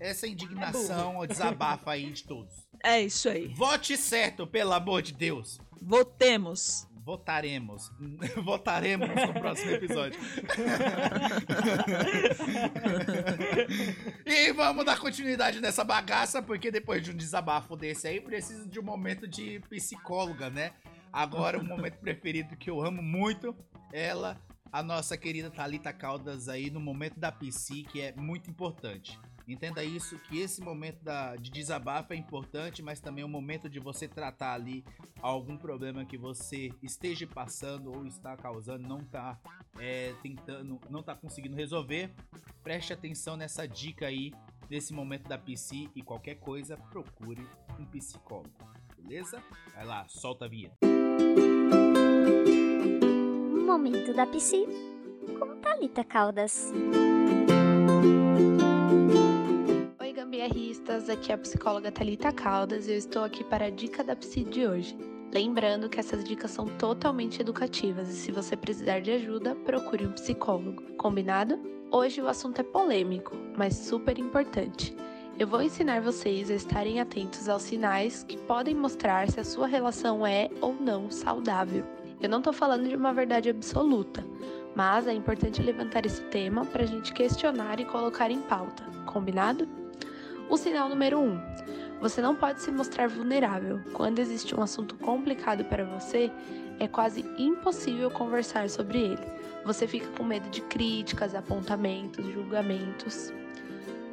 [0.00, 2.52] Essa é indignação, o desabafo aí de todos.
[2.82, 3.48] é isso aí.
[3.48, 5.58] Vote certo, pelo amor de Deus.
[5.80, 6.86] Votemos.
[7.06, 7.92] Votaremos.
[8.44, 10.18] Votaremos no próximo episódio.
[14.26, 18.80] e vamos dar continuidade nessa bagaça, porque depois de um desabafo desse aí, preciso de
[18.80, 20.72] um momento de psicóloga, né?
[21.12, 23.54] Agora, o momento preferido que eu amo muito,
[23.92, 24.36] ela,
[24.72, 29.18] a nossa querida Thalita Caldas aí, no momento da psi, que é muito importante.
[29.48, 33.70] Entenda isso, que esse momento da, de desabafo é importante, mas também é um momento
[33.70, 34.84] de você tratar ali
[35.22, 39.38] algum problema que você esteja passando ou está causando, não está
[40.20, 42.12] tentando, não está conseguindo resolver.
[42.62, 44.32] Preste atenção nessa dica aí,
[44.68, 47.46] nesse momento da psi e qualquer coisa, procure
[47.78, 48.50] um psicólogo.
[48.96, 49.40] Beleza?
[49.74, 50.76] Vai lá, solta a vinheta.
[53.66, 54.64] Momento da Psi
[55.40, 56.72] com Thalita Caldas.
[60.00, 64.04] Oi, gambiarristas, aqui é a psicóloga Thalita Caldas e eu estou aqui para a dica
[64.04, 64.96] da Psi de hoje.
[65.34, 70.12] Lembrando que essas dicas são totalmente educativas e se você precisar de ajuda, procure um
[70.12, 70.80] psicólogo.
[70.96, 71.58] Combinado?
[71.90, 74.96] Hoje o assunto é polêmico, mas super importante.
[75.40, 79.66] Eu vou ensinar vocês a estarem atentos aos sinais que podem mostrar se a sua
[79.66, 81.84] relação é ou não saudável.
[82.20, 84.24] Eu não tô falando de uma verdade absoluta,
[84.74, 88.82] mas é importante levantar esse tema para a gente questionar e colocar em pauta.
[89.04, 89.68] Combinado?
[90.48, 91.22] O sinal número 1.
[91.22, 91.40] Um,
[92.00, 93.80] você não pode se mostrar vulnerável.
[93.92, 96.30] Quando existe um assunto complicado para você,
[96.78, 99.26] é quase impossível conversar sobre ele.
[99.64, 103.32] Você fica com medo de críticas, apontamentos, julgamentos.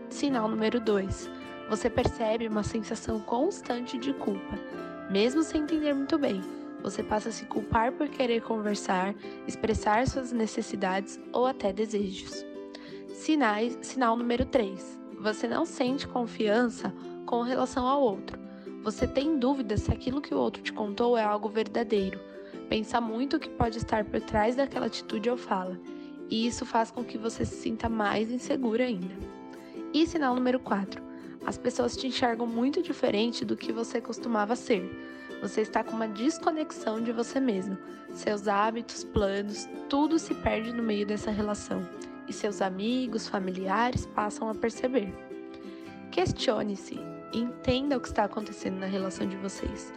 [0.09, 1.29] Sinal número 2.
[1.69, 4.57] Você percebe uma sensação constante de culpa,
[5.09, 6.41] mesmo sem entender muito bem.
[6.83, 9.15] Você passa a se culpar por querer conversar,
[9.47, 12.45] expressar suas necessidades ou até desejos.
[13.07, 14.99] Sinais, sinal número 3.
[15.21, 16.93] Você não sente confiança
[17.25, 18.37] com relação ao outro.
[18.83, 22.19] Você tem dúvida se aquilo que o outro te contou é algo verdadeiro.
[22.67, 25.79] Pensa muito o que pode estar por trás daquela atitude ou fala,
[26.29, 29.15] e isso faz com que você se sinta mais insegura ainda.
[29.93, 31.01] E sinal número 4.
[31.45, 34.83] As pessoas te enxergam muito diferente do que você costumava ser.
[35.43, 37.77] Você está com uma desconexão de você mesmo.
[38.11, 41.85] Seus hábitos, planos, tudo se perde no meio dessa relação.
[42.29, 45.13] E seus amigos, familiares passam a perceber.
[46.11, 46.97] Questione-se
[47.33, 49.93] entenda o que está acontecendo na relação de vocês.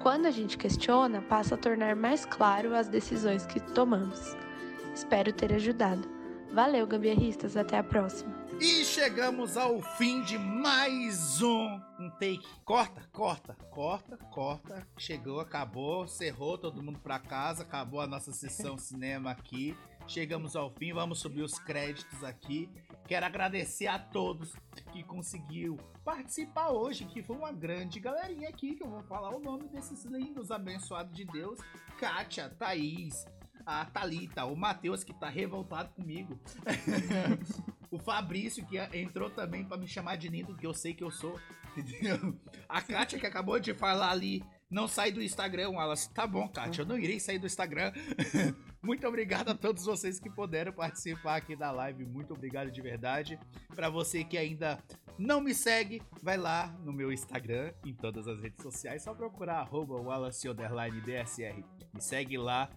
[0.00, 4.34] Quando a gente questiona, passa a tornar mais claro as decisões que tomamos.
[4.94, 6.08] Espero ter ajudado.
[6.54, 8.45] Valeu, gambiarristas, até a próxima.
[8.58, 12.46] E chegamos ao fim de mais um, um take.
[12.64, 14.86] Corta, corta, corta, corta.
[14.96, 19.76] Chegou, acabou, cerrou todo mundo pra casa, acabou a nossa sessão cinema aqui.
[20.08, 22.70] Chegamos ao fim, vamos subir os créditos aqui.
[23.06, 24.54] Quero agradecer a todos
[24.92, 29.40] que conseguiu participar hoje, que foi uma grande galerinha aqui, que eu vou falar o
[29.40, 31.58] nome desses lindos abençoados de Deus.
[31.98, 33.26] Kátia, Thaís,
[33.66, 36.38] a Thalita, o Matheus que tá revoltado comigo.
[37.90, 41.10] o Fabrício que entrou também pra me chamar de lindo, que eu sei que eu
[41.10, 41.38] sou.
[41.76, 42.38] Entendeu?
[42.68, 46.12] A Kátia que acabou de falar ali, não sai do Instagram, Wallace.
[46.14, 47.92] Tá bom, Kátia, eu não irei sair do Instagram.
[48.80, 52.06] Muito obrigado a todos vocês que puderam participar aqui da live.
[52.06, 53.38] Muito obrigado de verdade.
[53.74, 54.78] Para você que ainda
[55.18, 59.58] não me segue, vai lá no meu Instagram, em todas as redes sociais, só procurar
[59.58, 59.96] arroba.
[61.92, 62.70] Me segue lá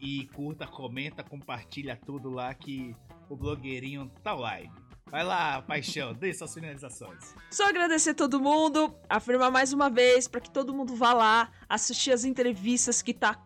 [0.00, 2.94] e curta, comenta, compartilha tudo lá que
[3.28, 4.70] o blogueirinho tá live.
[5.10, 7.34] Vai lá, paixão, dê suas finalizações.
[7.50, 12.12] Só agradecer todo mundo, afirmar mais uma vez para que todo mundo vá lá assistir
[12.12, 13.42] as entrevistas que tá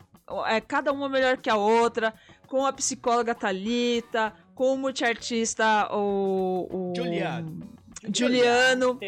[0.46, 2.14] é, cada uma melhor que a outra,
[2.48, 7.72] com a psicóloga Talita, com o multiartista o, o Juliano.
[8.12, 8.98] Juliano,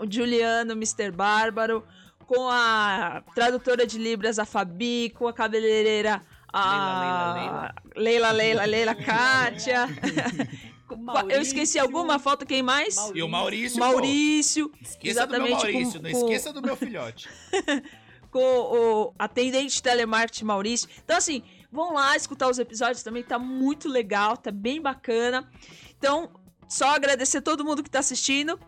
[0.00, 1.12] o Juliano, Mr.
[1.12, 1.84] Bárbaro,
[2.26, 6.22] com a tradutora de Libras, a Fabi, com a cabeleireira,
[6.52, 9.86] a Leila, Leila, Leila, Kátia.
[11.28, 12.96] Eu esqueci alguma falta, quem mais?
[13.14, 13.78] E o Maurício.
[13.78, 14.68] Maurício.
[14.70, 14.76] pô.
[14.80, 17.28] Esqueça do meu exatamente, Maurício, com- não com- esqueça do meu filhote.
[18.30, 20.88] com o atendente telemarketing Maurício.
[21.04, 25.46] Então, assim, vão lá escutar os episódios também, tá muito legal, tá bem bacana.
[25.98, 26.30] Então,
[26.68, 28.58] só agradecer a todo mundo que tá assistindo.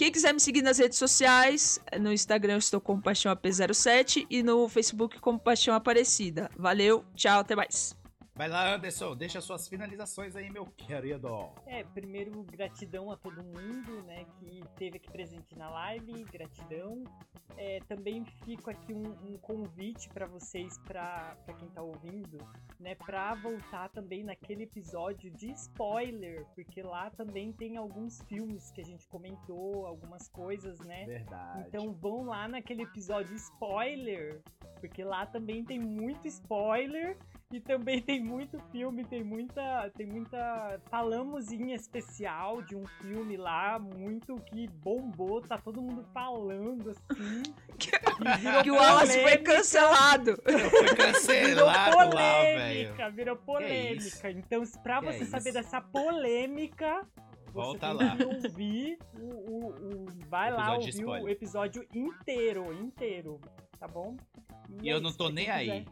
[0.00, 4.42] Quem quiser me seguir nas redes sociais, no Instagram eu estou como Paixão AP07 e
[4.42, 6.50] no Facebook como Paixão Aparecida.
[6.56, 7.99] Valeu, tchau, até mais.
[8.40, 11.50] Vai lá, Anderson, deixa suas finalizações aí, meu querido.
[11.66, 17.04] É, primeiro, gratidão a todo mundo, né, que esteve aqui presente na live, gratidão.
[17.58, 22.38] É, também fico aqui um, um convite para vocês, para quem tá ouvindo,
[22.78, 28.80] né, pra voltar também naquele episódio de spoiler, porque lá também tem alguns filmes que
[28.80, 31.04] a gente comentou, algumas coisas, né.
[31.04, 31.68] Verdade.
[31.68, 34.40] Então vão lá naquele episódio spoiler,
[34.80, 37.18] porque lá também tem muito spoiler
[37.52, 43.36] e também tem muito filme, tem muita, tem muita, falamos em especial de um filme
[43.36, 47.42] lá muito que bombou, tá todo mundo falando assim.
[48.20, 50.36] e virou Que o Wallace foi cancelado.
[50.44, 52.10] Foi Virou cancelado lá, velho.
[52.10, 53.44] polêmica, virou isso?
[53.44, 54.30] polêmica.
[54.30, 57.00] Então, pra Que você é saber dessa polêmica,
[57.46, 58.16] você Volta tem lá.
[58.16, 63.40] que ouvir o, o, o- vai lá ouvir o episódio inteiro, inteiro,
[63.78, 64.16] tá bom?
[64.80, 65.84] E é eu não tô nem quem aí.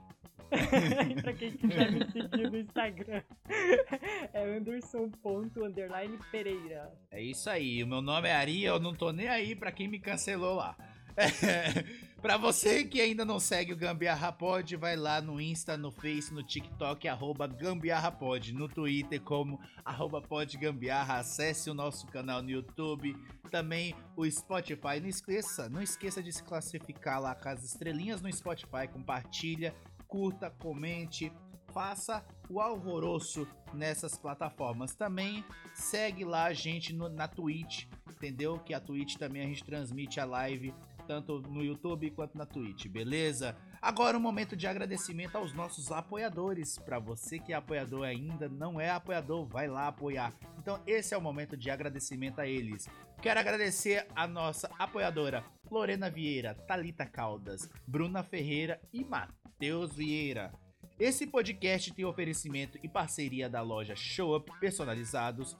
[1.23, 3.23] pra quem quiser me seguir no Instagram,
[4.33, 6.93] é anderson.underline Pereira.
[7.11, 9.89] É isso aí, o meu nome é Ari, eu não tô nem aí pra quem
[9.89, 10.77] me cancelou lá.
[12.23, 16.33] pra você que ainda não segue o Gambiarra Pod, vai lá no Insta, no Face,
[16.33, 22.51] no TikTok, arroba Gambiarra Pod, no Twitter como arroba podgambiarra, acesse o nosso canal no
[22.51, 23.17] YouTube,
[23.51, 28.33] também o Spotify, não esqueça, não esqueça de se classificar lá com as estrelinhas no
[28.33, 29.75] Spotify, compartilha,
[30.09, 31.31] curta, comente,
[31.73, 34.95] faça o alvoroço nessas plataformas.
[34.95, 35.45] Também
[35.75, 38.59] segue lá a gente no- na Twitch, entendeu?
[38.59, 40.75] Que a Twitch também a gente transmite a live
[41.07, 43.57] tanto no YouTube quanto na Twitch, beleza?
[43.81, 46.79] Agora um momento de agradecimento aos nossos apoiadores.
[46.79, 50.35] Para você que é apoiador ainda não é apoiador, vai lá apoiar.
[50.59, 52.87] Então esse é o momento de agradecimento a eles.
[53.23, 60.53] Quero agradecer a nossa apoiadora Lorena Vieira, Talita Caldas, Bruna Ferreira e Matheus Vieira.
[60.99, 65.57] Esse podcast tem oferecimento e parceria da loja Show Up Personalizados,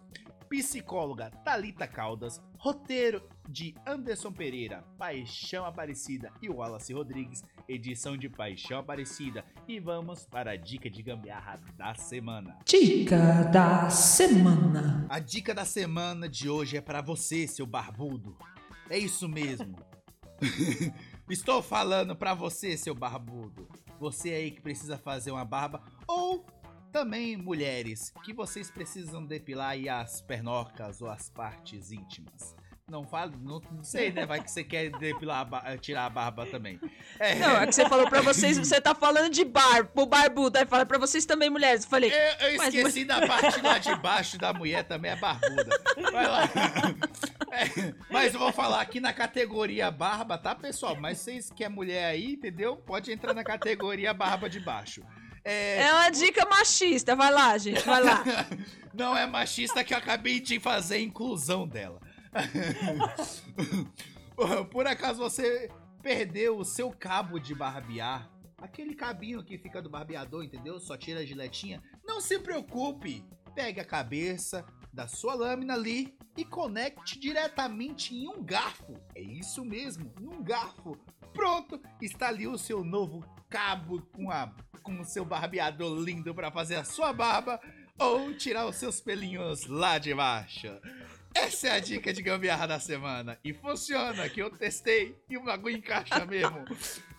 [0.49, 8.79] psicóloga Talita Caldas, roteiro de Anderson Pereira, Paixão Aparecida e Wallace Rodrigues, edição de Paixão
[8.79, 9.45] Aparecida.
[9.69, 12.59] E vamos para a dica de gambiarra da semana.
[12.65, 15.07] Dica da semana.
[15.09, 18.37] A dica da semana de hoje é para você, seu barbudo.
[18.91, 19.77] É isso mesmo.
[21.29, 23.69] Estou falando para você, seu barbudo.
[24.01, 26.47] Você aí que precisa fazer uma barba ou
[26.93, 32.57] também mulheres que vocês precisam depilar aí as pernocas ou as partes íntimas.
[32.91, 34.25] Não falo, não, não sei, né?
[34.25, 36.81] Vai que você quer depilar, a ba- tirar a barba também.
[37.19, 37.35] É.
[37.35, 40.65] Não, é que você falou pra vocês, você tá falando de bar, pro barbudo, aí
[40.65, 41.85] fala pra vocês também, mulheres.
[41.85, 45.17] Eu falei, Eu, eu Mas- esqueci da parte lá de baixo da mulher também é
[45.17, 45.79] barbuda.
[46.11, 46.49] Vai lá.
[47.53, 50.97] É, mas eu vou falar aqui na categoria barba, tá, pessoal?
[50.97, 52.77] Mas vocês que é mulher aí, entendeu?
[52.77, 55.03] Pode entrar na categoria barba de baixo.
[55.45, 58.23] É, é uma dica machista, vai lá, gente, vai lá.
[58.93, 62.01] não é machista que eu acabei de fazer a inclusão dela.
[64.71, 65.71] Por acaso você
[66.03, 68.31] perdeu o seu cabo de barbear?
[68.61, 70.81] Aquele cabinho que fica do barbeador, entendeu?
[70.81, 71.81] Só tira a giletinha.
[72.05, 73.25] Não se preocupe.
[73.55, 78.95] Pegue a cabeça da sua lâmina ali e conecte diretamente em um garfo.
[79.15, 80.97] É isso mesmo, em um garfo.
[81.35, 86.51] Pronto, está ali o seu novo cabo com, a, com o seu barbeador lindo para
[86.51, 87.61] fazer a sua barba
[87.99, 90.69] ou tirar os seus pelinhos lá de baixo.
[91.35, 93.39] Essa é a dica de gambiarra da semana.
[93.45, 96.65] E funciona, que eu testei e o bagulho encaixa mesmo.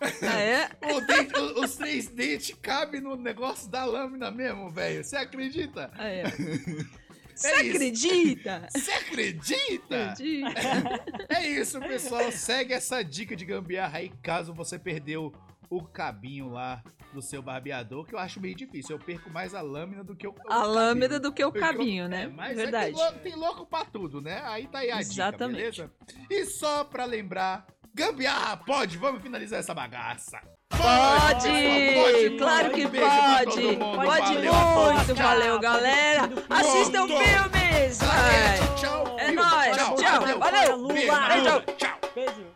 [0.00, 0.68] Ah, é?
[1.06, 5.04] Dente- os três dentes cabem no negócio da lâmina mesmo, velho.
[5.04, 5.90] Você acredita?
[5.94, 6.24] Ah, é.
[7.40, 8.68] Você É acredita?
[8.70, 10.10] Você acredita?
[10.12, 11.04] Acredita?
[11.28, 12.30] É isso, pessoal.
[12.30, 15.32] Segue essa dica de gambiarra aí, caso você perdeu
[15.70, 16.82] o cabinho lá
[17.14, 18.96] do seu barbeador, que eu acho meio difícil.
[18.96, 21.64] Eu perco mais a lâmina do que o, o A lâmina do que o Porque
[21.64, 22.26] eu- cabinho, É, né?
[22.28, 22.86] mas Verdade.
[22.86, 24.42] É, tem, louco, tem louco pra tudo, né?
[24.44, 25.72] Aí tá aí a Exatamente.
[25.82, 26.24] dica, beleza?
[26.30, 30.40] E só pra lembrar, gambiarra, pode, vamos finalizar essa bagaça.
[30.70, 31.94] Pode!
[31.94, 33.76] Pode, claro que Um pode!
[33.76, 35.14] Pode Valeu muito!
[35.14, 36.30] Valeu, galera!
[36.48, 37.98] Assistam filmes!
[37.98, 38.76] Vai!
[38.76, 39.76] Tchau, É nóis!
[39.76, 40.20] Tchau, Tchau!
[40.20, 40.38] valeu.
[40.38, 40.88] Valeu!
[40.88, 41.62] Beijo, Beijo!
[41.76, 42.49] Tchau.